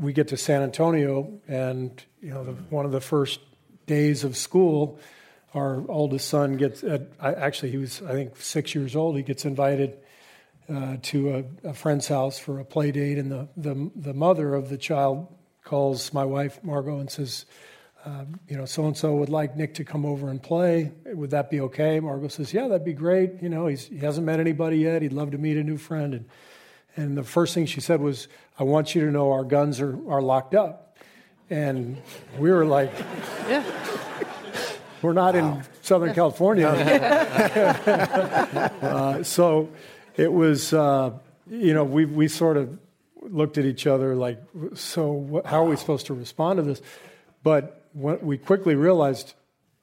[0.00, 3.40] we get to San Antonio, and you know, the, one of the first
[3.86, 4.98] days of school,
[5.54, 6.82] our oldest son gets.
[6.82, 9.16] Uh, actually, he was I think six years old.
[9.16, 9.98] He gets invited
[10.72, 14.54] uh, to a, a, friend's house for a play date, and the, the, the mother
[14.54, 15.26] of the child
[15.64, 17.44] calls my wife Margot and says,
[18.04, 20.92] uh, you know, so and so would like Nick to come over and play.
[21.06, 22.00] Would that be okay?
[22.00, 23.42] Margot says, yeah, that'd be great.
[23.42, 25.02] You know, he's, he hasn't met anybody yet.
[25.02, 26.14] He'd love to meet a new friend.
[26.14, 26.24] And,
[26.96, 29.96] and the first thing she said was, I want you to know our guns are,
[30.08, 30.96] are locked up.
[31.48, 32.00] And
[32.38, 32.92] we were like,
[33.48, 33.64] yeah.
[35.02, 35.56] we're not wow.
[35.56, 36.68] in Southern California.
[38.82, 39.68] uh, so
[40.16, 41.12] it was, uh,
[41.48, 42.78] you know, we, we sort of
[43.22, 44.40] looked at each other like,
[44.74, 46.80] so what, how are we supposed to respond to this?
[47.42, 49.34] But we quickly realized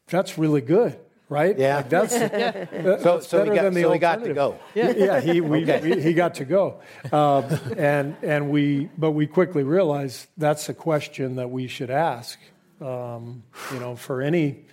[0.07, 0.97] that's really good
[1.29, 1.57] right?
[1.57, 2.65] Yeah, like that's, yeah.
[2.65, 4.59] That, so, so better got, than the so he got to go.
[4.73, 5.95] Yeah, yeah he we, okay.
[5.95, 7.45] we, he got to go, um,
[7.77, 12.39] and and we but we quickly realized that's a question that we should ask.
[12.79, 14.65] Um, you know, for any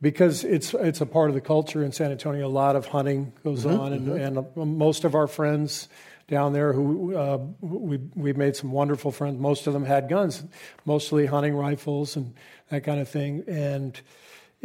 [0.00, 2.46] because it's it's a part of the culture in San Antonio.
[2.46, 4.20] A lot of hunting goes mm-hmm, on, and, mm-hmm.
[4.20, 5.88] and uh, most of our friends
[6.28, 9.38] down there who uh, we we made some wonderful friends.
[9.38, 10.42] Most of them had guns,
[10.84, 12.34] mostly hunting rifles and
[12.70, 13.44] that kind of thing.
[13.46, 14.00] And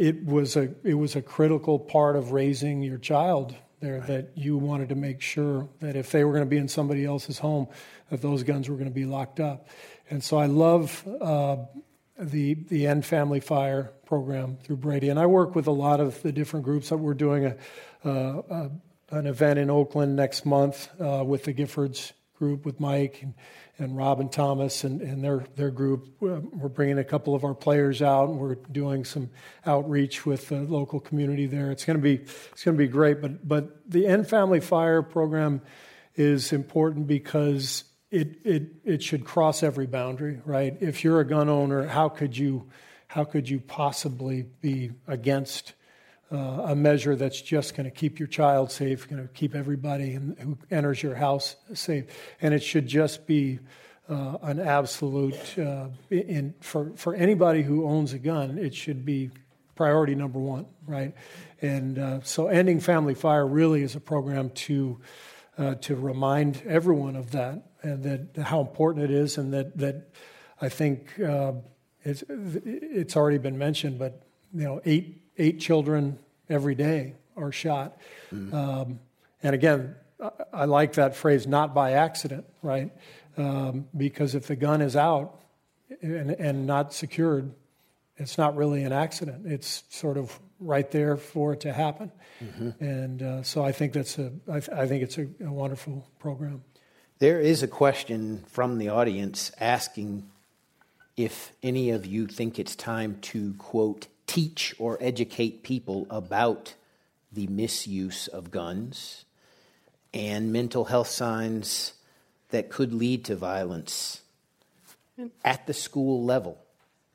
[0.00, 4.06] it was a it was a critical part of raising your child there right.
[4.06, 7.04] that you wanted to make sure that if they were going to be in somebody
[7.04, 7.68] else's home,
[8.08, 9.68] that those guns were going to be locked up.
[10.08, 11.06] And so I love.
[11.20, 11.56] Uh,
[12.22, 16.20] the the End Family Fire program through Brady, and I work with a lot of
[16.20, 16.90] the different groups.
[16.90, 18.70] That we're doing a, a
[19.10, 23.34] an event in Oakland next month uh, with the Giffords group with Mike and,
[23.80, 26.08] and Robyn Thomas and, and their their group.
[26.22, 29.30] Um, we're bringing a couple of our players out, and we're doing some
[29.66, 31.70] outreach with the local community there.
[31.70, 32.16] It's going to be
[32.52, 33.20] it's going to be great.
[33.20, 35.62] But but the End Family Fire program
[36.14, 40.76] is important because it, it, it should cross every boundary, right?
[40.80, 42.68] If you're a gun owner, how could you,
[43.06, 45.74] how could you possibly be against
[46.32, 46.36] uh,
[46.68, 50.36] a measure that's just going to keep your child safe, going to keep everybody in,
[50.40, 52.04] who enters your house safe?
[52.40, 53.58] And it should just be
[54.08, 59.30] uh, an absolute, uh, in, for, for anybody who owns a gun, it should be
[59.74, 61.14] priority number one, right?
[61.62, 65.00] And uh, so ending family fire really is a program to,
[65.58, 70.08] uh, to remind everyone of that and that how important it is, and that that
[70.60, 71.52] I think uh,
[72.02, 74.22] it's it's already been mentioned, but
[74.52, 76.18] you know, eight eight children
[76.48, 77.96] every day are shot,
[78.32, 78.52] mm.
[78.52, 79.00] um,
[79.42, 82.92] and again, I, I, like that phrase, not by accident, right?
[83.36, 85.40] Um, because if the gun is out
[86.02, 87.52] and, and not secured,
[88.16, 89.46] it's not really an accident.
[89.46, 92.12] It's sort of right there for it to happen,
[92.44, 92.84] mm-hmm.
[92.84, 96.62] and uh, so I think that's a I, I think it's a, a wonderful program.
[97.20, 100.30] There is a question from the audience asking
[101.18, 106.74] if any of you think it's time to, quote, teach or educate people about
[107.32, 109.24] the misuse of guns
[110.14, 111.94] and mental health signs
[112.50, 114.20] that could lead to violence
[115.44, 116.58] at the school level.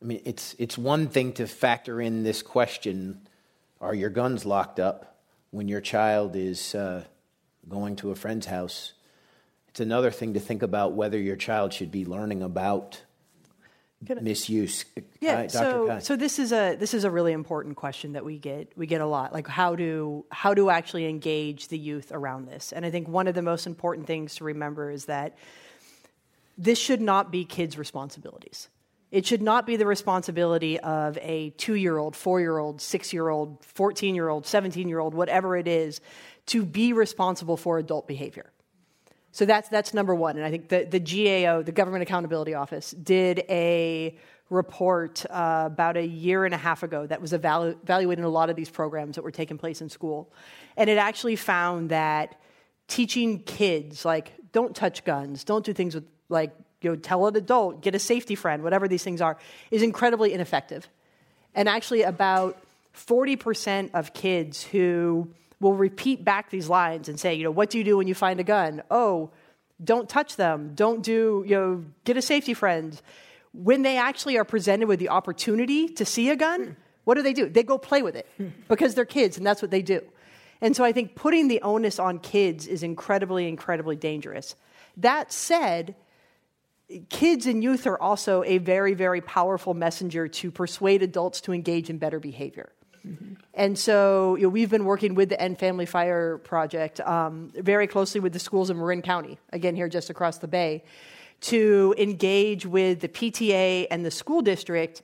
[0.01, 3.22] I mean, it's, it's one thing to factor in this question
[3.80, 5.16] are your guns locked up
[5.51, 7.03] when your child is uh,
[7.70, 8.91] going to a friend's house?
[9.70, 13.01] It's another thing to think about whether your child should be learning about
[14.21, 14.85] misuse.
[15.19, 18.37] Yeah, uh, so so this is a this is a really important question that we
[18.37, 19.33] get we get a lot.
[19.33, 22.71] Like how do how to actually engage the youth around this?
[22.71, 25.37] And I think one of the most important things to remember is that
[26.57, 28.69] this should not be kids' responsibilities.
[29.11, 33.13] It should not be the responsibility of a two year old, four year old, six
[33.13, 36.01] year old, 14 year old, 17 year old, whatever it is,
[36.47, 38.51] to be responsible for adult behavior.
[39.36, 40.38] So that's, that's number one.
[40.38, 44.17] And I think the, the GAO, the Government Accountability Office, did a
[44.49, 48.49] report uh, about a year and a half ago that was evalu- evaluating a lot
[48.49, 50.31] of these programs that were taking place in school.
[50.77, 52.39] And it actually found that
[52.88, 57.36] teaching kids, like, don't touch guns, don't do things with, like, you know, tell an
[57.36, 59.38] adult, get a safety friend, whatever these things are,
[59.69, 60.88] is incredibly ineffective.
[61.53, 62.57] And actually, about
[62.95, 65.27] 40% of kids who
[65.59, 68.15] will repeat back these lines and say, you know, what do you do when you
[68.15, 68.83] find a gun?
[68.91, 69.31] Oh,
[69.83, 70.73] don't touch them.
[70.75, 72.99] Don't do, you know, get a safety friend.
[73.53, 77.33] When they actually are presented with the opportunity to see a gun, what do they
[77.33, 77.47] do?
[77.49, 78.27] They go play with it
[78.67, 80.01] because they're kids and that's what they do.
[80.61, 84.55] And so I think putting the onus on kids is incredibly, incredibly dangerous.
[84.97, 85.95] That said,
[87.09, 91.89] kids and youth are also a very, very powerful messenger to persuade adults to engage
[91.89, 92.71] in better behavior.
[93.05, 93.33] Mm-hmm.
[93.53, 97.87] And so you know, we've been working with the End Family Fire Project um, very
[97.87, 100.83] closely with the schools in Marin County, again, here just across the bay,
[101.41, 105.03] to engage with the PTA and the school district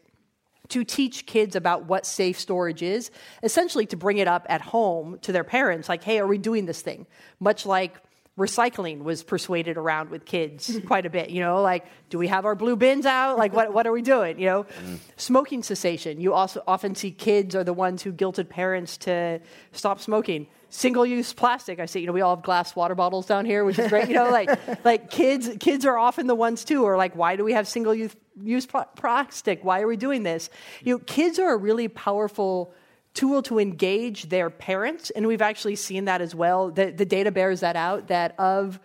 [0.69, 3.11] to teach kids about what safe storage is,
[3.43, 6.65] essentially to bring it up at home to their parents, like, hey, are we doing
[6.65, 7.05] this thing?
[7.39, 7.97] Much like
[8.37, 11.29] recycling was persuaded around with kids quite a bit.
[11.29, 13.37] You know, like, do we have our blue bins out?
[13.37, 14.39] Like, what, what are we doing?
[14.39, 14.99] You know, mm.
[15.17, 16.19] smoking cessation.
[16.21, 20.47] You also often see kids are the ones who guilted parents to stop smoking.
[20.69, 21.81] Single use plastic.
[21.81, 24.07] I see, you know, we all have glass water bottles down here, which is great.
[24.07, 24.49] You know, like,
[24.85, 27.93] like kids, kids are often the ones too, or like, why do we have single
[27.93, 29.65] use, use plastic?
[29.65, 30.49] Why are we doing this?
[30.81, 32.73] You know, kids are a really powerful
[33.13, 35.09] tool to engage their parents.
[35.09, 36.69] And we've actually seen that as well.
[36.71, 38.79] The, the data bears that out that of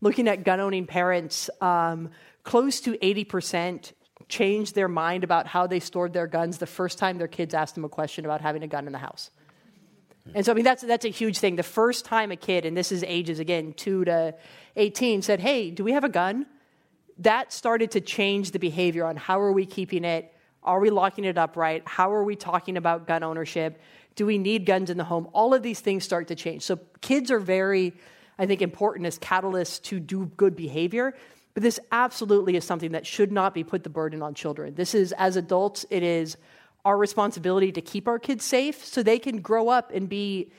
[0.00, 2.10] looking at gun owning parents, um,
[2.44, 3.92] close to 80%
[4.28, 7.74] changed their mind about how they stored their guns the first time their kids asked
[7.74, 9.30] them a question about having a gun in the house.
[10.34, 11.56] And so, I mean, that's, that's a huge thing.
[11.56, 14.34] The first time a kid, and this is ages again, 2 to
[14.76, 16.46] 18, said, Hey, do we have a gun?
[17.18, 20.31] That started to change the behavior on how are we keeping it
[20.62, 21.82] are we locking it up right?
[21.86, 23.80] How are we talking about gun ownership?
[24.14, 25.28] Do we need guns in the home?
[25.32, 26.62] All of these things start to change.
[26.62, 27.94] So kids are very,
[28.38, 31.14] I think, important as catalysts to do good behavior.
[31.54, 34.74] But this absolutely is something that should not be put the burden on children.
[34.74, 36.36] This is, as adults, it is
[36.84, 40.50] our responsibility to keep our kids safe so they can grow up and be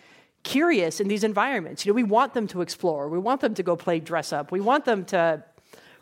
[0.44, 1.86] curious in these environments.
[1.86, 3.10] You know, we want them to explore.
[3.10, 4.52] We want them to go play dress up.
[4.52, 5.44] We want them to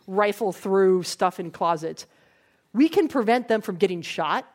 [0.08, 2.06] rifle through stuff in closets
[2.74, 4.46] we can prevent them from getting shot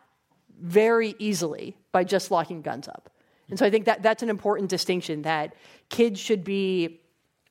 [0.60, 3.10] very easily by just locking guns up.
[3.48, 5.54] And so I think that that's an important distinction that
[5.88, 7.00] kids should be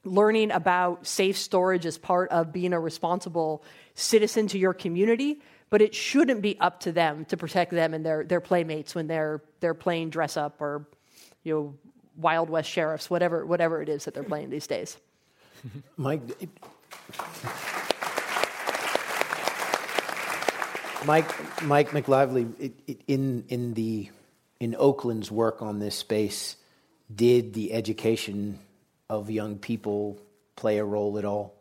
[0.03, 3.63] learning about safe storage as part of being a responsible
[3.95, 8.05] citizen to your community, but it shouldn't be up to them to protect them and
[8.05, 10.87] their, their playmates when they're they're playing dress up or
[11.43, 11.73] you know
[12.17, 14.97] Wild West sheriffs, whatever whatever it is that they're playing these days.
[15.97, 16.21] Mike
[21.05, 24.09] Mike, Mike McLively, it, it, in, in, the,
[24.59, 26.55] in Oakland's work on this space,
[27.13, 28.59] did the education
[29.09, 30.17] of young people
[30.55, 31.53] play a role at all?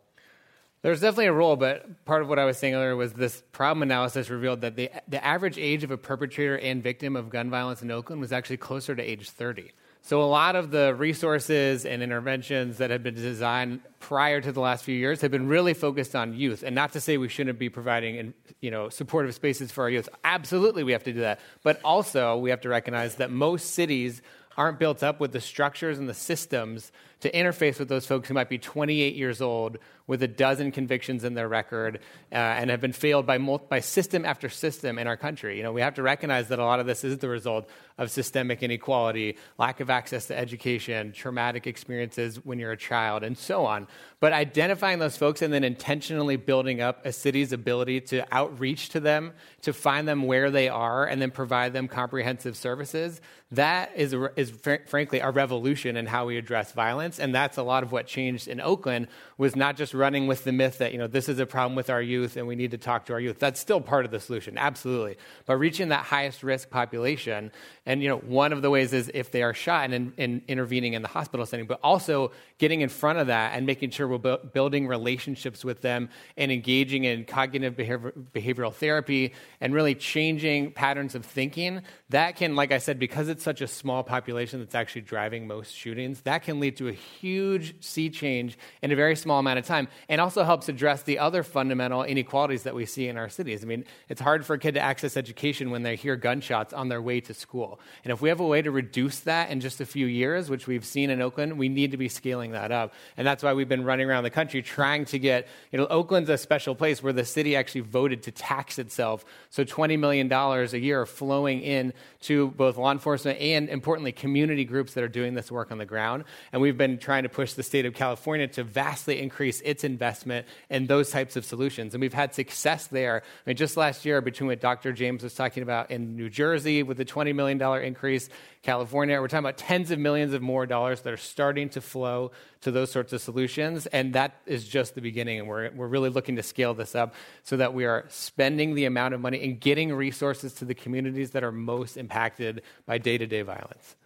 [0.82, 3.82] There's definitely a role, but part of what I was saying earlier was this problem
[3.82, 7.82] analysis revealed that the, the average age of a perpetrator and victim of gun violence
[7.82, 9.72] in Oakland was actually closer to age 30.
[10.06, 14.60] So a lot of the resources and interventions that have been designed prior to the
[14.60, 16.62] last few years have been really focused on youth.
[16.62, 20.10] And not to say we shouldn't be providing you know, supportive spaces for our youth.
[20.22, 21.40] Absolutely, we have to do that.
[21.62, 24.20] But also, we have to recognize that most cities
[24.58, 26.92] aren't built up with the structures and the systems
[27.24, 31.24] to interface with those folks who might be 28 years old with a dozen convictions
[31.24, 31.98] in their record
[32.30, 35.56] uh, and have been failed by, by system after system in our country.
[35.56, 37.66] You know, we have to recognize that a lot of this is the result
[37.96, 43.38] of systemic inequality, lack of access to education, traumatic experiences when you're a child, and
[43.38, 43.86] so on.
[44.20, 49.00] But identifying those folks and then intentionally building up a city's ability to outreach to
[49.00, 53.22] them, to find them where they are, and then provide them comprehensive services,
[53.52, 57.62] that is, is fr- frankly a revolution in how we address violence and that's a
[57.62, 60.98] lot of what changed in Oakland was not just running with the myth that, you
[60.98, 63.20] know, this is a problem with our youth and we need to talk to our
[63.20, 63.38] youth.
[63.38, 65.16] That's still part of the solution, absolutely.
[65.46, 67.52] But reaching that highest risk population,
[67.86, 70.94] and, you know, one of the ways is if they are shot and, and intervening
[70.94, 74.18] in the hospital setting, but also getting in front of that and making sure we're
[74.18, 80.72] bu- building relationships with them and engaging in cognitive behavior, behavioral therapy and really changing
[80.72, 84.74] patterns of thinking, that can, like I said, because it's such a small population that's
[84.74, 89.16] actually driving most shootings, that can lead to a huge sea change in a very
[89.16, 93.08] small amount of time and also helps address the other fundamental inequalities that we see
[93.08, 93.62] in our cities.
[93.62, 96.88] I mean, it's hard for a kid to access education when they hear gunshots on
[96.88, 97.80] their way to school.
[98.04, 100.66] And if we have a way to reduce that in just a few years, which
[100.66, 102.92] we've seen in Oakland, we need to be scaling that up.
[103.16, 106.30] And that's why we've been running around the country trying to get, you know, Oakland's
[106.30, 109.24] a special place where the city actually voted to tax itself.
[109.50, 111.92] So $20 million a year are flowing in
[112.22, 115.86] to both law enforcement and, importantly, community groups that are doing this work on the
[115.86, 116.24] ground.
[116.52, 120.46] And we've been trying to push the state of California to vastly increase its investment
[120.70, 121.94] in those types of solutions.
[121.94, 123.22] And we've had success there.
[123.24, 124.92] I mean, just last year, between what Dr.
[124.92, 128.28] James was talking about in New Jersey with the $20 million increase,
[128.62, 132.32] California, we're talking about tens of millions of more dollars that are starting to flow
[132.62, 133.86] to those sorts of solutions.
[133.86, 135.40] And that is just the beginning.
[135.40, 138.86] And we're, we're really looking to scale this up so that we are spending the
[138.86, 143.18] amount of money and getting resources to the communities that are most impacted by day
[143.18, 143.96] to day violence.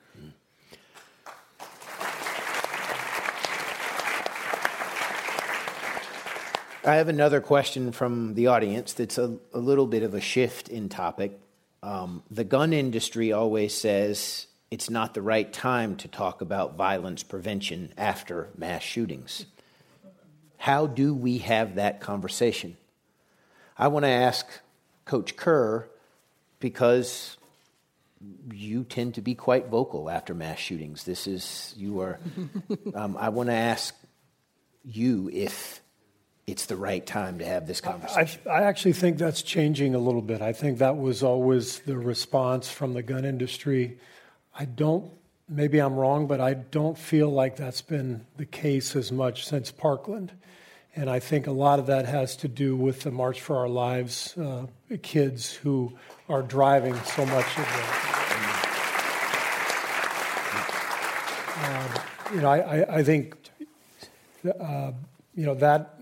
[6.85, 10.69] I have another question from the audience that's a, a little bit of a shift
[10.69, 11.39] in topic.
[11.83, 17.25] Um, the gun industry always says it's not the right time to talk about violence
[17.25, 19.47] prevention after mass shootings.
[20.57, 22.77] How do we have that conversation?
[23.77, 24.47] I want to ask
[25.05, 25.89] Coach Kerr
[26.61, 27.37] because
[28.53, 31.05] you tend to be quite vocal after mass shootings.
[31.05, 32.21] This is, you are,
[32.95, 33.97] um, I want to ask
[34.85, 35.81] you if
[36.49, 38.41] it's the right time to have this conversation.
[38.47, 40.41] I, I, actually think that's changing a little bit.
[40.41, 43.99] I think that was always the response from the gun industry.
[44.59, 45.13] I don't,
[45.47, 49.71] maybe I'm wrong, but I don't feel like that's been the case as much since
[49.71, 50.33] Parkland.
[50.97, 53.69] And I think a lot of that has to do with the March for Our
[53.69, 54.67] Lives uh,
[55.03, 55.93] kids who
[56.31, 58.15] are driving so much of that.
[61.61, 63.37] Uh, you know, I, I think,
[64.59, 64.93] uh,
[65.35, 65.98] you know, that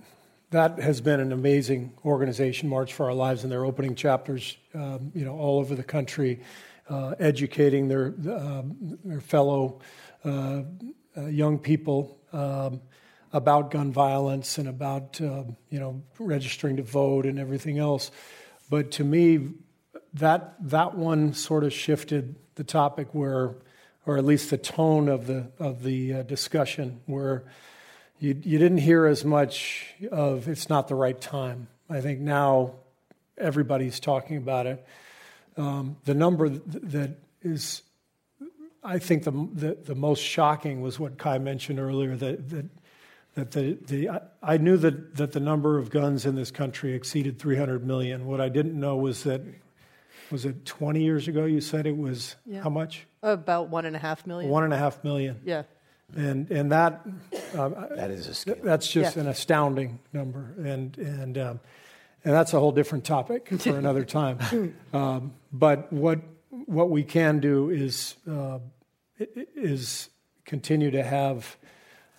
[0.50, 5.10] that has been an amazing organization, March for Our Lives, and they're opening chapters, um,
[5.14, 6.40] you know, all over the country,
[6.88, 8.62] uh, educating their uh,
[9.04, 9.80] their fellow
[10.24, 10.62] uh,
[11.16, 12.80] uh, young people um,
[13.32, 18.12] about gun violence and about uh, you know registering to vote and everything else.
[18.70, 19.48] But to me,
[20.14, 23.56] that that one sort of shifted the topic where,
[24.06, 27.46] or at least the tone of the of the discussion where
[28.18, 31.68] you, you didn't hear as much of it's not the right time.
[31.88, 32.74] I think now
[33.36, 34.86] everybody's talking about it.
[35.56, 37.82] Um, the number that is,
[38.82, 42.66] I think the, the, the most shocking was what Kai mentioned earlier that, that
[43.34, 47.38] that the, the I knew that, that the number of guns in this country exceeded
[47.38, 48.24] 300 million.
[48.24, 49.42] What I didn't know was that
[50.30, 52.62] was it 20 years ago you said it was yeah.
[52.62, 53.06] how much?
[53.22, 54.50] About one and a half million.
[54.50, 55.38] One and a half million.
[55.44, 55.64] Yeah
[56.14, 57.06] and and that
[57.56, 58.56] uh, that is a scale.
[58.62, 59.22] that's just yeah.
[59.22, 61.60] an astounding number, and and um,
[62.24, 64.74] and that's a whole different topic for another time.
[64.92, 68.58] um, but what what we can do is uh,
[69.18, 70.08] is
[70.44, 71.56] continue to have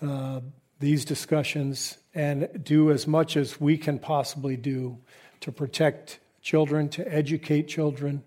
[0.02, 0.42] uh,
[0.80, 4.98] these discussions and do as much as we can possibly do
[5.40, 8.24] to protect children, to educate children.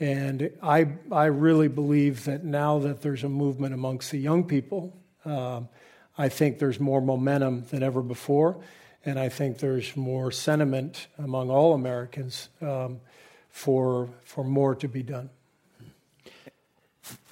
[0.00, 4.96] And I, I really believe that now that there's a movement amongst the young people,
[5.24, 5.68] um,
[6.16, 8.58] I think there's more momentum than ever before.
[9.04, 13.00] And I think there's more sentiment among all Americans um,
[13.48, 15.30] for, for more to be done.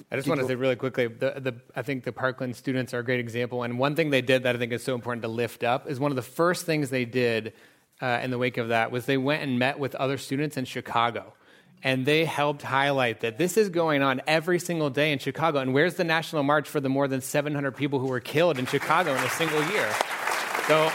[0.09, 2.99] I just want to say really quickly, the, the, I think the Parkland students are
[2.99, 3.63] a great example.
[3.63, 5.99] And one thing they did that I think is so important to lift up is
[5.99, 7.53] one of the first things they did
[8.01, 10.63] uh, in the wake of that was they went and met with other students in
[10.63, 11.33] Chicago.
[11.83, 15.59] And they helped highlight that this is going on every single day in Chicago.
[15.59, 18.65] And where's the National March for the more than 700 people who were killed in
[18.65, 19.89] Chicago in a single year?
[20.67, 20.91] So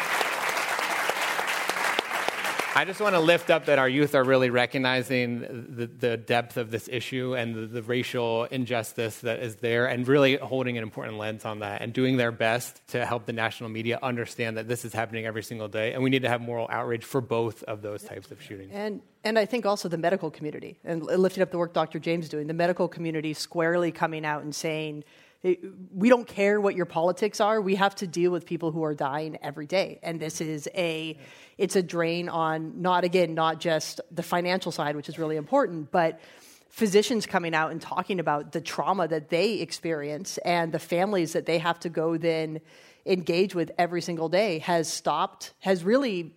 [2.75, 5.41] I just want to lift up that our youth are really recognizing
[5.77, 10.09] the, the depth of this issue and the, the, racial injustice that is there and
[10.09, 13.69] really holding an important lens on that and doing their best to help the national
[13.69, 16.67] media understand that this is happening every single day and we need to have moral
[16.71, 18.71] outrage for both of those types of shootings.
[18.73, 21.99] And, and I think also the medical community and lifting up the work Dr.
[21.99, 25.05] James doing, the medical community squarely coming out and saying,
[25.43, 27.61] we don't care what your politics are.
[27.61, 31.19] We have to deal with people who are dying every day, and this is a
[31.63, 35.93] it's a drain on not again not just the financial side, which is really important,
[35.93, 36.21] but
[36.69, 41.47] physicians coming out and talking about the trauma that they experience and the families that
[41.47, 42.61] they have to go then
[43.07, 46.35] engage with every single day has stopped has really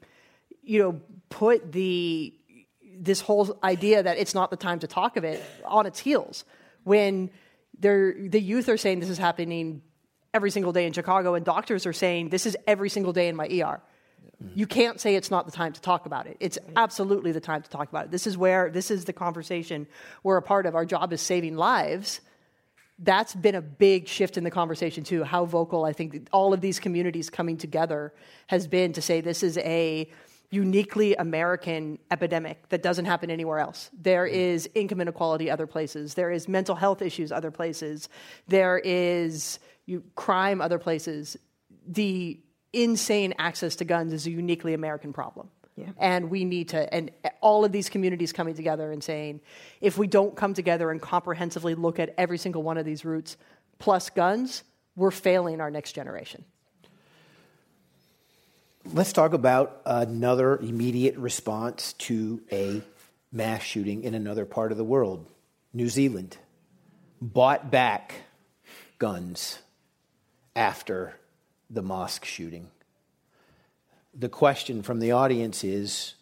[0.64, 2.34] you know put the
[2.98, 6.46] this whole idea that it's not the time to talk of it on its heels
[6.84, 7.32] when
[7.80, 9.82] the youth are saying this is happening
[10.34, 13.36] every single day in Chicago, and doctors are saying this is every single day in
[13.36, 13.82] my ER.
[14.54, 16.38] You can't say it's not the time to talk about it.
[16.40, 18.12] It's absolutely the time to talk about it.
[18.12, 19.88] This is where this is the conversation
[20.24, 20.76] we're a part of.
[20.76, 22.22] Our job is saving lives.
[23.00, 25.24] That's been a big shift in the conversation too.
[25.24, 28.14] How vocal I think all of these communities coming together
[28.48, 30.10] has been to say this is a
[30.52, 33.90] uniquely American epidemic that doesn't happen anywhere else.
[34.00, 34.32] There mm.
[34.32, 36.14] is income inequality other places.
[36.14, 38.10] There is mental health issues other places.
[38.48, 41.38] There is you, crime other places.
[41.88, 42.40] The
[42.84, 45.50] insane access to guns is a uniquely American problem.
[45.76, 45.90] Yeah.
[45.98, 47.12] And we need to, and
[47.42, 49.42] all of these communities coming together and saying,
[49.82, 53.36] if we don't come together and comprehensively look at every single one of these routes
[53.78, 54.64] plus guns,
[54.96, 56.46] we're failing our next generation.
[58.94, 62.82] Let's talk about another immediate response to a
[63.32, 65.26] mass shooting in another part of the world.
[65.74, 66.38] New Zealand
[67.20, 68.14] bought back
[68.98, 69.60] guns
[70.56, 71.20] after
[71.76, 72.70] the mosque shooting.
[74.18, 76.16] The question from the audience is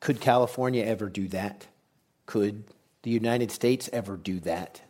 [0.00, 1.66] could California ever do that?
[2.24, 2.64] Could
[3.02, 4.80] the United States ever do that?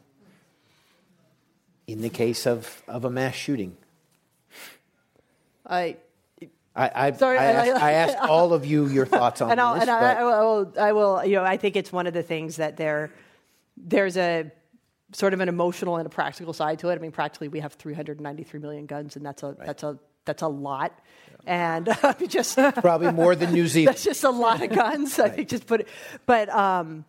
[1.89, 3.77] In the case of, of a mass shooting.
[5.67, 5.97] I.
[6.77, 9.75] I, I, Sorry, I, asked, I, asked, all of you your thoughts on and I'll,
[9.75, 9.83] this.
[9.83, 12.57] And I, I, will, I will, you know, I think it's one of the things
[12.57, 13.13] that there,
[13.77, 14.53] there's a
[15.13, 16.95] sort of an emotional and a practical side to it.
[16.95, 19.67] I mean, practically, we have 393 million guns, and that's a right.
[19.67, 20.99] that's a that's a lot.
[21.45, 21.77] Yeah.
[21.77, 23.95] And uh, just probably more than New Zealand.
[23.95, 25.19] that's just a lot of guns.
[25.19, 25.31] right.
[25.31, 25.89] I think just put it.
[26.27, 27.05] But um,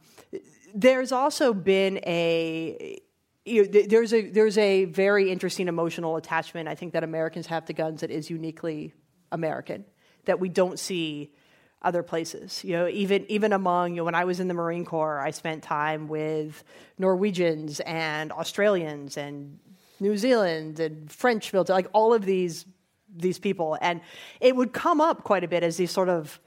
[0.74, 3.00] there's also been a
[3.46, 7.66] you know, there's a there's a very interesting emotional attachment I think that Americans have
[7.66, 8.94] to guns that is uniquely
[9.32, 9.86] American
[10.26, 11.34] that we don't see
[11.82, 12.64] other places.
[12.64, 15.32] You know, even even among you know, when I was in the Marine Corps, I
[15.32, 16.64] spent time with
[16.98, 19.60] Norwegians and Australians and
[20.00, 22.66] New Zealand and French military, like all of these
[23.14, 24.02] these people, and
[24.40, 26.40] it would come up quite a bit as these sort of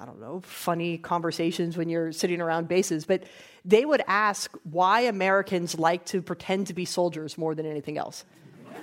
[0.00, 3.24] I don't know, funny conversations when you're sitting around bases, but
[3.66, 8.24] they would ask why Americans like to pretend to be soldiers more than anything else.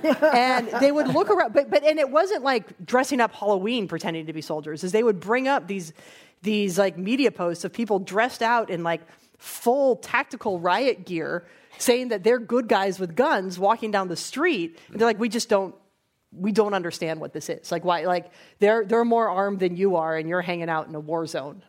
[0.03, 4.25] And they would look around, but, but and it wasn't like dressing up Halloween pretending
[4.25, 5.93] to be soldiers, is they would bring up these
[6.41, 9.01] these like media posts of people dressed out in like
[9.37, 11.45] full tactical riot gear
[11.77, 14.79] saying that they're good guys with guns walking down the street.
[14.89, 15.75] And they're like, we just don't
[16.31, 17.71] we don't understand what this is.
[17.71, 20.95] Like why like they're they're more armed than you are and you're hanging out in
[20.95, 21.63] a war zone.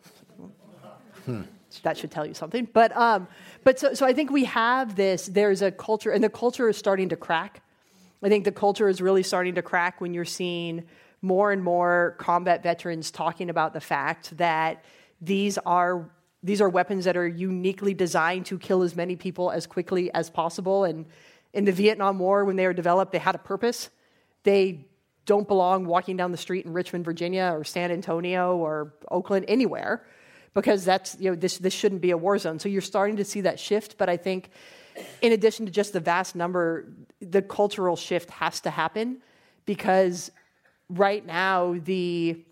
[1.25, 1.43] Hmm.
[1.83, 2.67] That should tell you something.
[2.71, 3.27] But um
[3.63, 6.77] but so so I think we have this there's a culture and the culture is
[6.77, 7.61] starting to crack.
[8.21, 10.85] I think the culture is really starting to crack when you're seeing
[11.21, 14.83] more and more combat veterans talking about the fact that
[15.21, 16.09] these are
[16.41, 20.29] these are weapons that are uniquely designed to kill as many people as quickly as
[20.29, 21.05] possible and
[21.51, 23.89] in the Vietnam War when they were developed they had a purpose
[24.43, 24.85] they
[25.29, 30.03] don't belong walking down the street in Richmond, Virginia, or San Antonio, or Oakland, anywhere,
[30.55, 32.57] because that's you know this this shouldn't be a war zone.
[32.57, 33.99] So you're starting to see that shift.
[33.99, 34.49] But I think,
[35.21, 36.87] in addition to just the vast number,
[37.19, 39.17] the cultural shift has to happen
[39.65, 40.31] because
[40.89, 42.43] right now the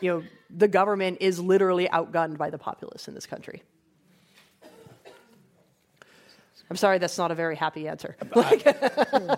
[0.00, 3.62] you know, the government is literally outgunned by the populace in this country.
[6.68, 8.16] I'm sorry, that's not a very happy answer.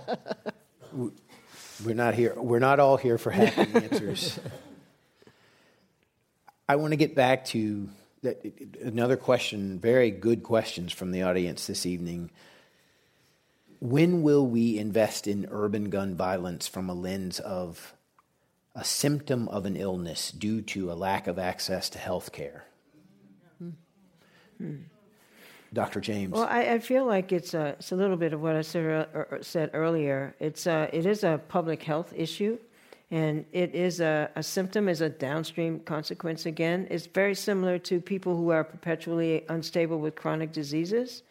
[0.93, 2.35] we're not here.
[2.37, 4.41] We're not all here for happy answers.
[6.69, 7.89] I want to get back to
[8.83, 9.79] another question.
[9.79, 12.31] Very good questions from the audience this evening.
[13.81, 17.95] When will we invest in urban gun violence from a lens of
[18.75, 22.65] a symptom of an illness due to a lack of access to health care?
[24.59, 24.77] Hmm.
[25.73, 26.01] Dr.
[26.01, 26.33] James.
[26.33, 29.09] Well, I, I feel like it's a, it's a little bit of what I said,
[29.15, 30.35] uh, said earlier.
[30.41, 32.59] It's a, it is a public health issue,
[33.11, 36.87] and it is a, a symptom, is a downstream consequence again.
[36.91, 41.23] It's very similar to people who are perpetually unstable with chronic diseases.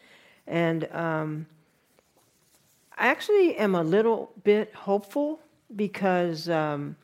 [0.48, 1.46] And um,
[2.98, 5.40] I actually am a little bit hopeful
[5.76, 6.96] because, um,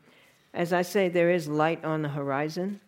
[0.56, 2.80] as I say, there is light on the horizon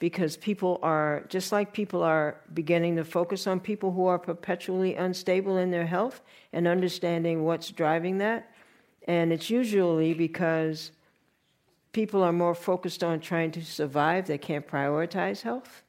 [0.00, 4.96] because people are, just like people are beginning to focus on people who are perpetually
[4.96, 6.20] unstable in their health
[6.52, 8.50] and understanding what's driving that.
[9.06, 10.90] And it's usually because
[11.92, 15.82] people are more focused on trying to survive, they can't prioritize health.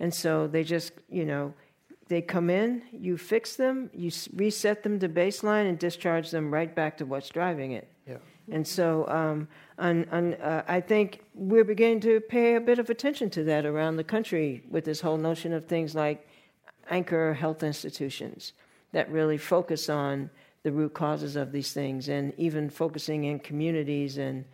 [0.00, 1.54] And so they just, you know,
[2.08, 6.74] they come in, you fix them, you reset them to baseline, and discharge them right
[6.74, 7.88] back to what's driving it.
[8.06, 8.16] Yeah.
[8.50, 9.48] And so um,
[9.78, 13.64] and, and uh, I think we're beginning to pay a bit of attention to that
[13.64, 16.26] around the country with this whole notion of things like
[16.90, 18.54] anchor health institutions
[18.92, 20.30] that really focus on
[20.64, 24.44] the root causes of these things and even focusing in communities and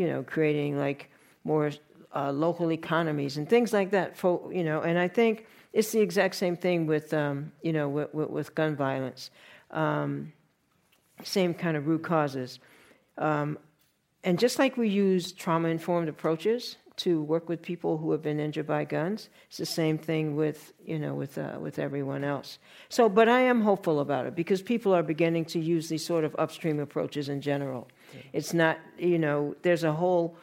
[0.00, 1.10] you know creating like
[1.44, 1.70] more
[2.14, 6.00] uh, local economies and things like that for, you know and i think it's the
[6.00, 9.30] exact same thing with um, you know with, with, with gun violence
[9.70, 10.32] um,
[11.22, 12.58] same kind of root causes
[13.18, 13.58] um,
[14.24, 18.38] and just like we use trauma informed approaches to work with people who have been
[18.38, 22.58] injured by guns, it's the same thing with you know with uh, with everyone else.
[22.90, 26.24] So, but I am hopeful about it because people are beginning to use these sort
[26.24, 27.88] of upstream approaches in general.
[28.32, 30.36] It's not you know there's a whole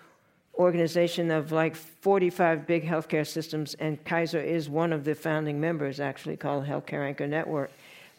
[0.56, 6.00] organization of like 45 big healthcare systems, and Kaiser is one of the founding members,
[6.00, 7.72] actually called Healthcare Anchor Network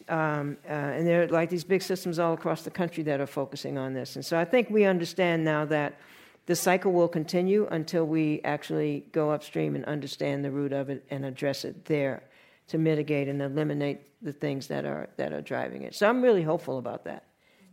[0.08, 3.26] um, uh, and there are like these big systems all across the country that are
[3.26, 4.16] focusing on this.
[4.16, 5.98] And so I think we understand now that
[6.46, 11.04] the cycle will continue until we actually go upstream and understand the root of it
[11.10, 12.22] and address it there
[12.68, 15.94] to mitigate and eliminate the things that are that are driving it.
[15.94, 17.24] So I'm really hopeful about that.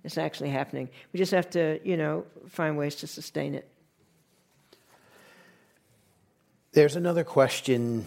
[0.05, 0.89] It's actually happening.
[1.11, 3.67] We just have to, you know, find ways to sustain it.
[6.73, 8.05] There's another question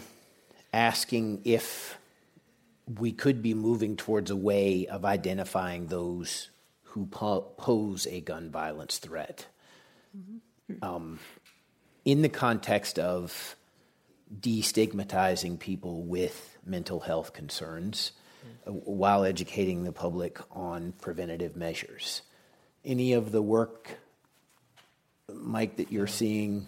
[0.71, 1.97] asking if
[2.97, 6.49] we could be moving towards a way of identifying those
[6.83, 9.45] who po- pose a gun violence threat.
[10.17, 10.83] Mm-hmm.
[10.83, 11.19] Um,
[12.05, 13.55] in the context of
[14.39, 18.13] destigmatizing people with mental health concerns
[18.71, 22.21] while educating the public on preventative measures.
[22.85, 23.89] Any of the work,
[25.33, 26.67] Mike, that you're seeing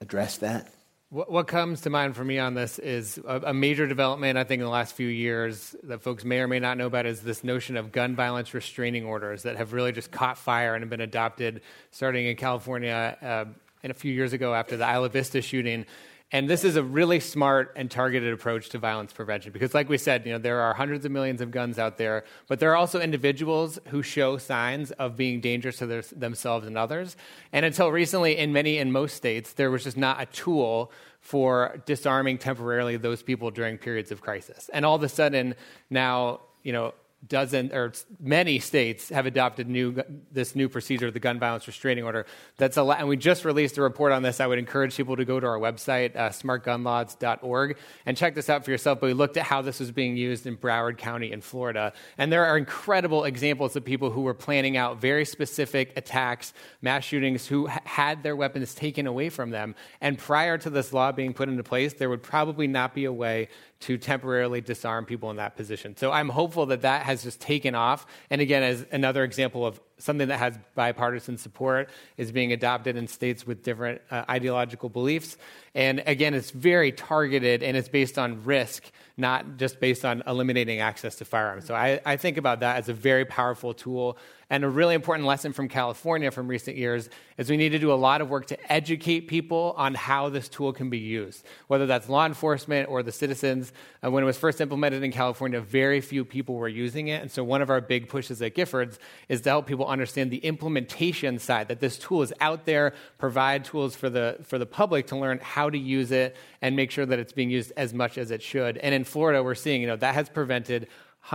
[0.00, 0.72] address that?
[1.08, 4.58] What, comes to mind for me on this is a, a, major development, I think,
[4.58, 7.44] in the last few years that folks may or may not know about is this
[7.44, 11.00] notion of gun violence restraining orders that have really just caught fire and have been
[11.00, 11.60] adopted
[11.92, 13.44] starting in California uh,
[13.84, 15.86] and a few years ago after the Isla Vista shooting.
[16.32, 19.96] And this is a really smart and targeted approach to violence prevention because, like we
[19.96, 22.76] said, you know, there are hundreds of millions of guns out there, but there are
[22.76, 27.16] also individuals who show signs of being dangerous to their, themselves and others.
[27.52, 31.80] And until recently, in many and most states, there was just not a tool for
[31.86, 34.68] disarming temporarily those people during periods of crisis.
[34.72, 35.54] And all of a sudden,
[35.90, 36.92] now, you know,
[37.28, 40.02] dozen or many states have adopted new
[40.32, 42.26] this new procedure, the gun violence restraining order.
[42.56, 44.40] That's a lot, and we just released a report on this.
[44.40, 48.64] I would encourage people to go to our website, uh, smartgunlaws.org, and check this out
[48.64, 49.00] for yourself.
[49.00, 52.32] But we looked at how this was being used in Broward County in Florida, and
[52.32, 56.52] there are incredible examples of people who were planning out very specific attacks,
[56.82, 59.74] mass shootings, who ha- had their weapons taken away from them.
[60.00, 63.12] And prior to this law being put into place, there would probably not be a
[63.12, 63.48] way
[63.80, 65.96] to temporarily disarm people in that position.
[65.96, 68.06] So I'm hopeful that that has just taken off.
[68.30, 73.08] And again, as another example of something that has bipartisan support is being adopted in
[73.08, 75.36] states with different uh, ideological beliefs.
[75.74, 78.84] And again, it's very targeted and it's based on risk,
[79.16, 81.66] not just based on eliminating access to firearms.
[81.66, 84.18] So I, I think about that as a very powerful tool
[84.48, 87.92] and a really important lesson from California from recent years is we need to do
[87.92, 91.84] a lot of work to educate people on how this tool can be used, whether
[91.84, 93.72] that's law enforcement or the citizens.
[94.04, 97.22] Uh, when it was first implemented in California, very few people were using it.
[97.22, 100.30] And so one of our big pushes at Giffords is to help people people understand
[100.30, 104.66] the implementation side, that this tool is out there, provide tools for the, for the
[104.66, 107.92] public to learn how to use it and make sure that it's being used as
[107.92, 108.78] much as it should.
[108.78, 110.88] And in Florida, we're seeing, you know, that has prevented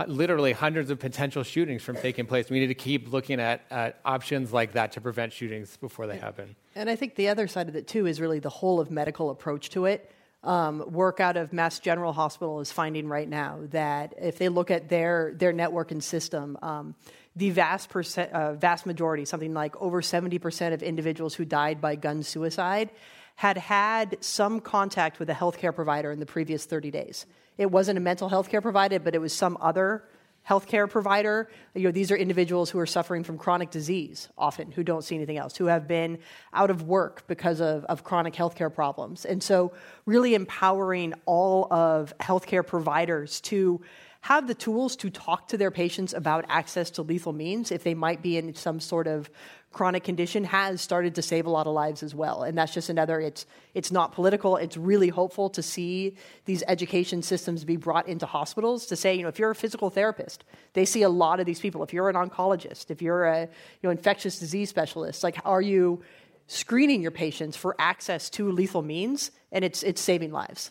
[0.06, 2.50] literally hundreds of potential shootings from taking place.
[2.50, 6.16] We need to keep looking at uh, options like that to prevent shootings before they
[6.16, 6.56] happen.
[6.74, 9.30] And I think the other side of it, too, is really the whole of medical
[9.30, 10.10] approach to it.
[10.44, 14.72] Um, work out of Mass General Hospital is finding right now that if they look
[14.72, 16.96] at their, their network and system, um,
[17.36, 21.96] the vast, percent, uh, vast majority, something like over 70% of individuals who died by
[21.96, 22.90] gun suicide,
[23.36, 27.26] had had some contact with a healthcare provider in the previous 30 days.
[27.58, 30.04] It wasn't a mental health care provider, but it was some other
[30.48, 31.48] healthcare provider.
[31.74, 35.14] You know, these are individuals who are suffering from chronic disease, often, who don't see
[35.14, 36.18] anything else, who have been
[36.52, 39.24] out of work because of, of chronic healthcare problems.
[39.24, 39.72] And so,
[40.04, 43.80] really empowering all of healthcare providers to
[44.22, 47.92] have the tools to talk to their patients about access to lethal means if they
[47.92, 49.28] might be in some sort of
[49.72, 52.44] chronic condition has started to save a lot of lives as well.
[52.44, 54.56] And that's just another, it's, it's not political.
[54.56, 59.22] It's really hopeful to see these education systems be brought into hospitals to say, you
[59.22, 60.44] know, if you're a physical therapist,
[60.74, 61.82] they see a lot of these people.
[61.82, 63.48] If you're an oncologist, if you're a you
[63.82, 66.00] know, infectious disease specialist, like, are you
[66.46, 69.32] screening your patients for access to lethal means?
[69.50, 70.70] And it's, it's saving lives.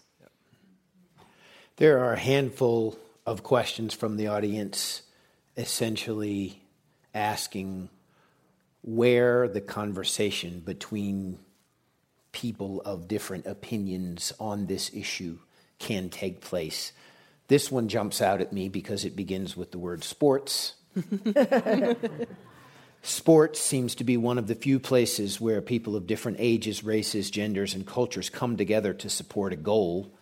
[1.76, 5.04] There are a handful of questions from the audience
[5.58, 6.64] essentially
[7.14, 7.90] asking
[8.82, 11.38] where the conversation between
[12.32, 15.38] people of different opinions on this issue
[15.80, 16.94] can take place.
[17.48, 20.76] This one jumps out at me because it begins with the word sports.
[23.02, 27.30] sports seems to be one of the few places where people of different ages, races,
[27.30, 30.14] genders, and cultures come together to support a goal.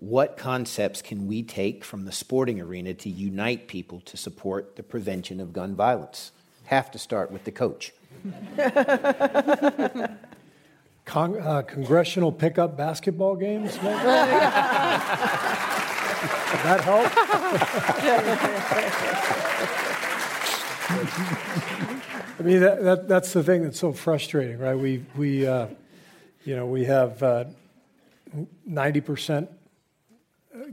[0.00, 4.82] What concepts can we take from the sporting arena to unite people to support the
[4.82, 6.32] prevention of gun violence?
[6.64, 7.92] Have to start with the coach.
[11.04, 13.94] Con- uh, congressional pickup basketball games, maybe?
[16.62, 17.12] that help?
[22.38, 24.76] I mean, that, that, that's the thing that's so frustrating, right?
[24.76, 25.66] We, we uh,
[26.44, 27.44] you know, we have uh,
[28.66, 29.48] 90%,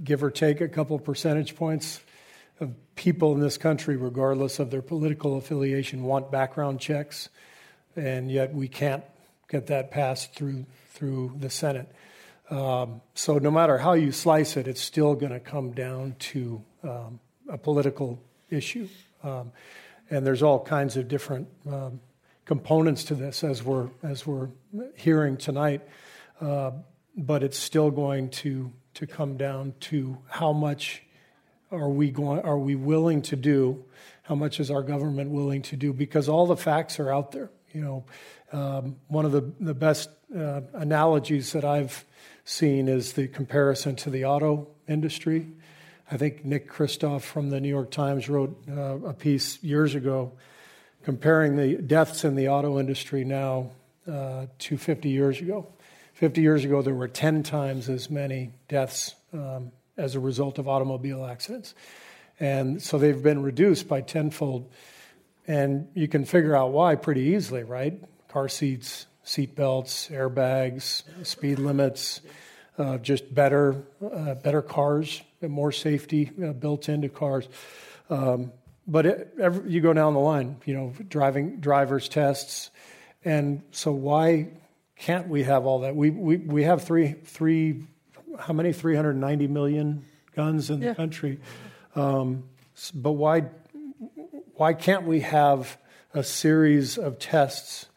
[0.04, 2.02] give or take a couple percentage points,
[2.60, 7.30] of people in this country, regardless of their political affiliation, want background checks,
[7.96, 9.04] and yet we can't
[9.50, 11.92] get that passed through through the Senate.
[12.50, 16.64] Um, so no matter how you slice it, it's still going to come down to
[16.84, 18.20] um, a political
[18.50, 18.88] issue,
[19.24, 19.52] um,
[20.10, 22.00] and there's all kinds of different um,
[22.46, 24.50] components to this as we're as we're
[24.96, 25.82] hearing tonight.
[26.42, 26.72] Uh,
[27.16, 31.04] but it's still going to to come down to how much
[31.72, 33.86] are we going are we willing to do
[34.24, 37.52] how much is our government willing to do because all the facts are out there
[37.74, 38.04] you know.
[38.52, 42.06] Um, one of the, the best uh, analogies that i've
[42.44, 45.48] seen is the comparison to the auto industry.
[46.10, 50.32] I think nick kristof from the new york times wrote uh, a piece years ago
[51.04, 53.70] comparing the deaths in the auto industry now
[54.12, 55.68] uh, to 50 years ago
[56.18, 60.68] 50 years ago there were 10 times as many deaths um, as a result of
[60.68, 61.76] automobile accidents.
[62.40, 64.72] And so they've been reduced by tenfold.
[65.46, 68.02] And you can figure out why pretty easily, right?
[68.30, 72.22] Car seats, seat belts, airbags, speed limits,
[72.80, 77.48] uh, just better, uh, better cars, more safety uh, built into cars.
[78.10, 78.52] Um,
[78.88, 82.72] but it, every, you go down the line, you know, driving driver's tests,
[83.24, 84.48] and so why
[85.00, 85.96] can't we have all that?
[85.96, 87.84] We we we have three three
[88.40, 91.40] how many 390 million guns in the country.
[91.96, 92.44] Um,
[92.94, 93.46] but why
[94.56, 95.78] why can't we have
[96.14, 97.88] a series of tests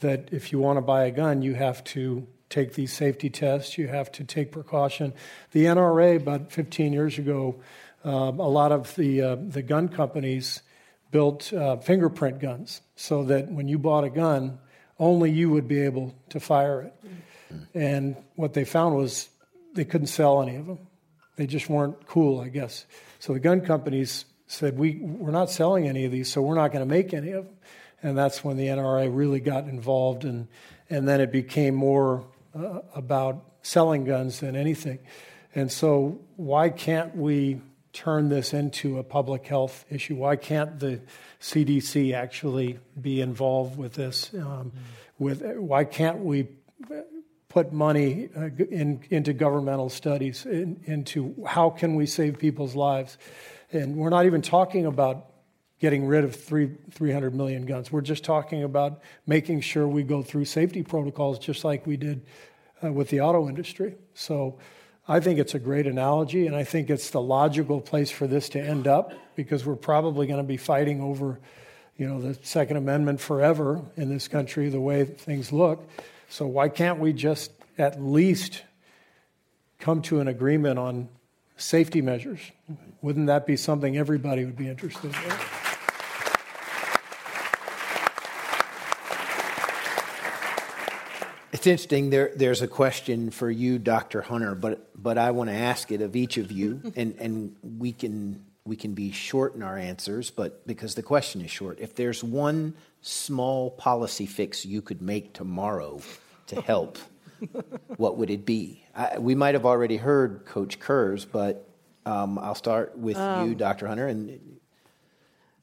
[0.00, 3.76] that if you want to buy a gun, you have to take these safety tests,
[3.76, 5.12] you have to take precaution.
[5.52, 7.56] The NRA about 15 years ago,
[8.04, 10.62] um, a lot of the uh, the gun companies
[11.10, 14.58] built uh, fingerprint guns so that when you bought a gun,
[14.98, 16.94] only you would be able to fire it.
[17.74, 19.28] And what they found was
[19.74, 20.78] they couldn't sell any of them.
[21.36, 22.86] They just weren't cool, I guess.
[23.18, 26.72] So the gun companies said, we, We're not selling any of these, so we're not
[26.72, 27.54] going to make any of them.
[28.02, 30.48] And that's when the NRA really got involved, and,
[30.88, 32.24] and then it became more
[32.54, 34.98] uh, about selling guns than anything.
[35.54, 37.60] And so, why can't we
[37.96, 40.16] turn this into a public health issue?
[40.16, 41.00] Why can't the
[41.40, 44.30] CDC actually be involved with this?
[44.34, 44.72] Um,
[45.18, 46.48] with why can't we
[47.56, 53.16] put money uh, in, into governmental studies, in, into how can we save people's lives.
[53.72, 55.30] And we're not even talking about
[55.78, 57.90] getting rid of three, 300 million guns.
[57.90, 62.26] We're just talking about making sure we go through safety protocols just like we did
[62.84, 63.96] uh, with the auto industry.
[64.12, 64.58] So
[65.08, 68.48] I think it's a great analogy, and I think it's the logical place for this
[68.50, 71.38] to end up because we're probably going to be fighting over,
[71.96, 75.88] you know, the Second Amendment forever in this country, the way things look.
[76.28, 78.64] So why can't we just at least
[79.78, 81.08] come to an agreement on
[81.56, 82.40] safety measures?
[83.00, 85.65] Wouldn't that be something everybody would be interested in?
[91.52, 92.10] It's interesting.
[92.10, 94.20] There, there's a question for you, Dr.
[94.22, 97.92] Hunter, but but I want to ask it of each of you, and and we
[97.92, 101.94] can we can be short in our answers, but because the question is short, if
[101.94, 106.00] there's one small policy fix you could make tomorrow
[106.48, 106.98] to help,
[107.96, 108.82] what would it be?
[108.94, 111.68] I, we might have already heard Coach Kerr's, but
[112.04, 113.86] um, I'll start with um, you, Dr.
[113.86, 114.58] Hunter, and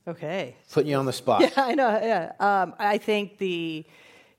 [0.07, 1.41] okay, putting you on the spot.
[1.41, 1.89] Yeah, I know.
[1.89, 3.86] Yeah, um, I think the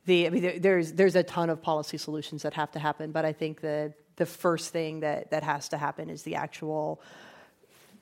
[0.06, 3.24] the, I mean, there's, there's a ton of policy solutions that have to happen, but
[3.24, 7.00] I think the, the first thing that, that has to happen is the actual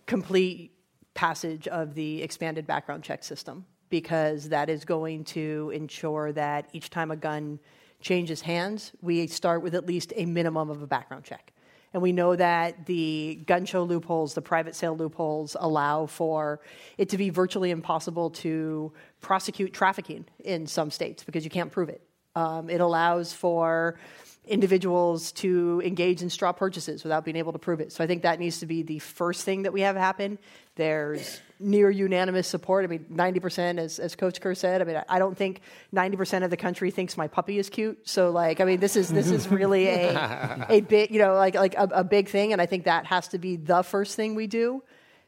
[0.06, 0.72] complete
[1.14, 6.90] passage of the expanded background check system, because that is going to ensure that each
[6.90, 7.58] time a gun
[8.00, 11.52] changes hands, we start with at least a minimum of a background check.
[11.92, 16.60] And we know that the gun show loopholes, the private sale loopholes, allow for
[16.96, 21.88] it to be virtually impossible to prosecute trafficking in some states because you can't prove
[21.88, 22.00] it.
[22.34, 23.98] Um, it allows for
[24.46, 27.92] individuals to engage in straw purchases without being able to prove it.
[27.92, 30.38] So I think that needs to be the first thing that we have happen.
[30.74, 32.84] There's near unanimous support.
[32.84, 34.82] I mean, 90%, as, as Coach Kerr said.
[34.82, 35.60] I mean, I don't think
[35.94, 38.08] 90% of the country thinks my puppy is cute.
[38.08, 41.54] So, like, I mean, this is this is really a a big, you know, like
[41.54, 44.34] like a, a big thing, and I think that has to be the first thing
[44.34, 44.82] we do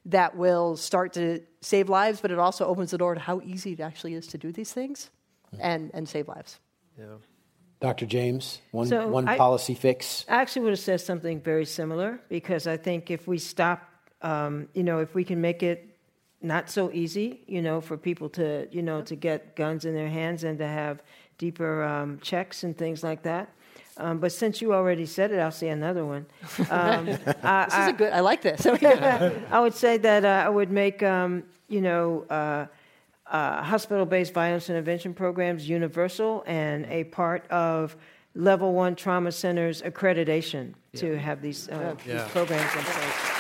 [0.07, 2.21] that will start to save lives.
[2.21, 4.73] But it also opens the door to how easy it actually is to do these
[4.73, 5.11] things
[5.59, 6.59] and and save lives.
[6.99, 7.17] Yeah.
[7.81, 8.07] Dr.
[8.07, 10.25] James, one, so one I, policy fix?
[10.27, 13.83] I actually would have said something very similar because I think if we stop,
[14.23, 15.94] um, you know, if we can make it
[16.45, 20.09] not so easy, you know, for people to, you know, to get guns in their
[20.09, 21.03] hands and to have
[21.39, 23.49] deeper um, checks and things like that.
[23.97, 26.27] Um, but since you already said it, I'll say another one.
[26.71, 27.09] Um,
[27.43, 28.13] I, this is a good.
[28.13, 28.67] I like this.
[29.51, 32.67] I would say that uh, I would make, um, you know, uh,
[33.27, 37.97] uh, hospital-based violence intervention programs universal and a part of
[38.35, 41.01] level one trauma centers accreditation yeah.
[41.01, 42.15] to have these, uh, yeah.
[42.15, 43.34] these programs in place.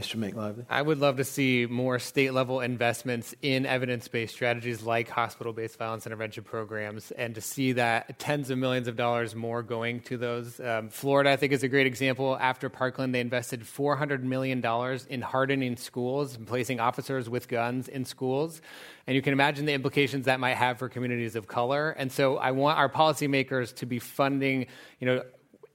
[0.00, 0.16] Mr.
[0.16, 0.64] McLively?
[0.68, 5.52] I would love to see more state level investments in evidence based strategies like hospital
[5.52, 10.00] based violence intervention programs and to see that tens of millions of dollars more going
[10.02, 10.60] to those.
[10.60, 12.36] Um, Florida, I think, is a great example.
[12.40, 14.64] After Parkland, they invested $400 million
[15.08, 18.62] in hardening schools and placing officers with guns in schools.
[19.06, 21.90] And you can imagine the implications that might have for communities of color.
[21.90, 24.66] And so I want our policymakers to be funding,
[24.98, 25.22] you know,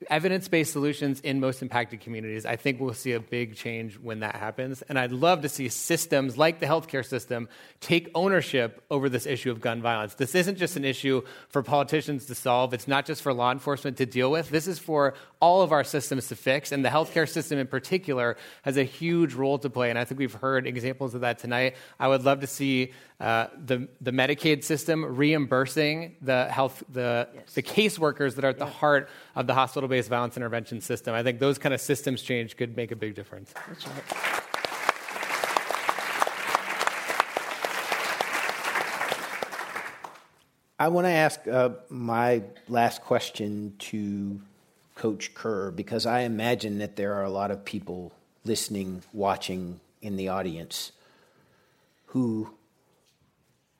[0.09, 2.45] evidence based solutions in most impacted communities.
[2.45, 4.81] I think we'll see a big change when that happens.
[4.83, 7.49] And I'd love to see systems like the healthcare system
[7.81, 10.15] take ownership over this issue of gun violence.
[10.15, 13.97] This isn't just an issue for politicians to solve, it's not just for law enforcement
[13.97, 14.49] to deal with.
[14.49, 16.71] This is for all of our systems to fix.
[16.71, 19.89] And the healthcare system in particular has a huge role to play.
[19.89, 21.75] And I think we've heard examples of that tonight.
[21.99, 27.53] I would love to see uh, the, the Medicaid system reimbursing the health, the, yes.
[27.53, 31.13] the caseworkers that are at the heart of the hospital based violence intervention system.
[31.13, 33.53] I think those kind of systems change could make a big difference.
[33.67, 34.03] That's right.
[40.77, 44.41] I want to ask uh, my last question to
[44.95, 48.11] Coach Kerr because I imagine that there are a lot of people
[48.43, 50.91] listening, watching in the audience
[52.07, 52.49] who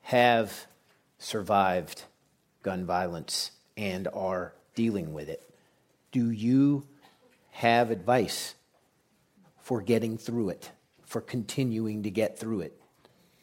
[0.02, 0.66] have
[1.18, 2.04] survived
[2.62, 5.45] gun violence and are dealing with it.
[6.16, 6.86] Do you
[7.50, 8.54] have advice
[9.58, 10.70] for getting through it,
[11.04, 12.80] for continuing to get through it?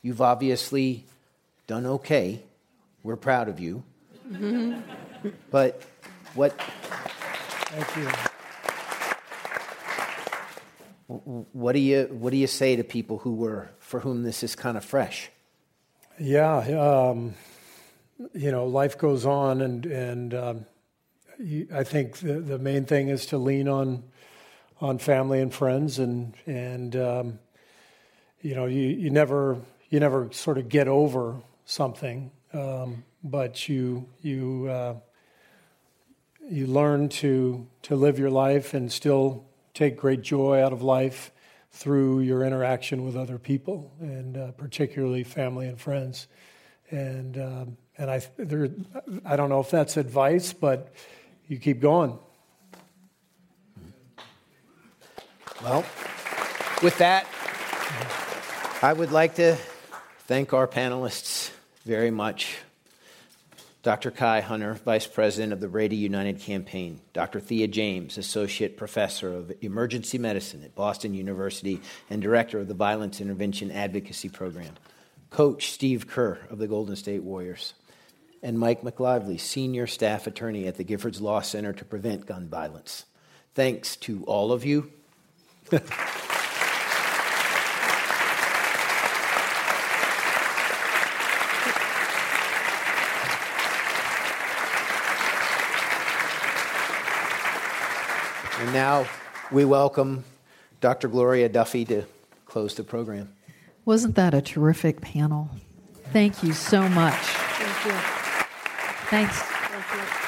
[0.02, 1.06] You've obviously
[1.68, 2.42] done okay.
[3.04, 3.84] We're proud of you.
[5.52, 5.84] but
[6.34, 6.60] what.
[7.70, 8.10] Thank you.
[11.52, 14.56] What do you what do you say to people who were for whom this is
[14.56, 15.30] kind of fresh?
[16.20, 17.36] Yeah, um,
[18.34, 20.66] you know, life goes on, and and um,
[21.74, 24.04] I think the, the main thing is to lean on
[24.80, 27.40] on family and friends, and and um,
[28.42, 29.58] you know, you, you never
[29.90, 34.96] you never sort of get over something, um, but you you uh,
[36.50, 41.32] you learn to to live your life and still take great joy out of life
[41.72, 46.28] through your interaction with other people, and uh, particularly family and friends.
[46.90, 48.70] And um, and I there,
[49.26, 50.94] I don't know if that's advice, but
[51.48, 52.18] you keep going.
[55.64, 55.86] Well,
[56.82, 57.26] with that,
[58.82, 59.56] I would like to
[60.28, 61.52] thank our panelists
[61.86, 62.58] very much.
[63.82, 64.12] Dr.
[64.12, 67.42] Kai Hunter, Vice President of the Brady United Campaign, Dr.
[67.42, 73.20] Thea James, Associate Professor of Emergency Medicine at Boston University and Director of the Violence
[73.20, 74.74] Intervention Advocacy Program,
[75.30, 77.74] Coach Steve Kerr of the Golden State Warriors,
[78.44, 83.06] and Mike McLively, Senior Staff Attorney at the Giffords Law Center to Prevent Gun Violence.
[83.56, 84.92] Thanks to all of you.
[85.72, 85.82] And
[98.74, 99.08] now
[99.52, 100.26] we welcome
[100.82, 101.08] Dr.
[101.08, 102.04] Gloria Duffy to
[102.46, 103.34] close the program.
[103.86, 105.50] Wasn't that a terrific panel?
[106.12, 108.23] Thank you so much.
[109.14, 109.36] Thank you.
[109.36, 109.38] Thanks.
[109.38, 110.24] Thank you.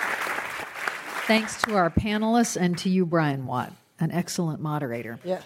[1.26, 5.18] Thanks to our panelists and to you, Brian Watt, an excellent moderator.
[5.24, 5.42] Yeah.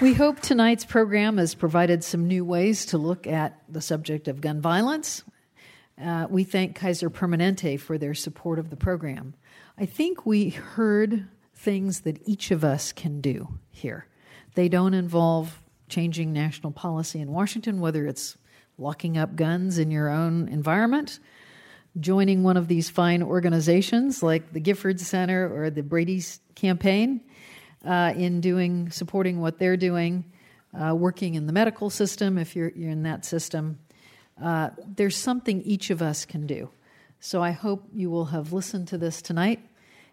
[0.00, 4.40] We hope tonight's program has provided some new ways to look at the subject of
[4.40, 5.22] gun violence.
[6.02, 9.34] Uh, we thank Kaiser Permanente for their support of the program.
[9.76, 14.06] I think we heard things that each of us can do here.
[14.54, 18.38] They don't involve changing national policy in Washington, whether it's
[18.78, 21.18] locking up guns in your own environment,
[21.98, 27.20] joining one of these fine organizations like the Gifford Center or the Brady's campaign
[27.84, 30.24] uh, in doing supporting what they're doing,
[30.78, 33.78] uh, working in the medical system if you're, you're in that system.
[34.42, 36.68] Uh, there's something each of us can do.
[37.20, 39.60] So I hope you will have listened to this tonight,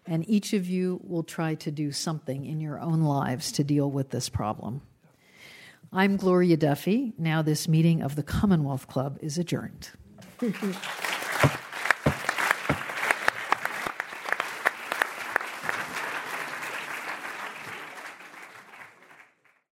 [0.06, 3.90] and each of you will try to do something in your own lives to deal
[3.90, 4.80] with this problem.
[5.96, 7.12] I'm Gloria Duffy.
[7.16, 9.90] Now, this meeting of the Commonwealth Club is adjourned.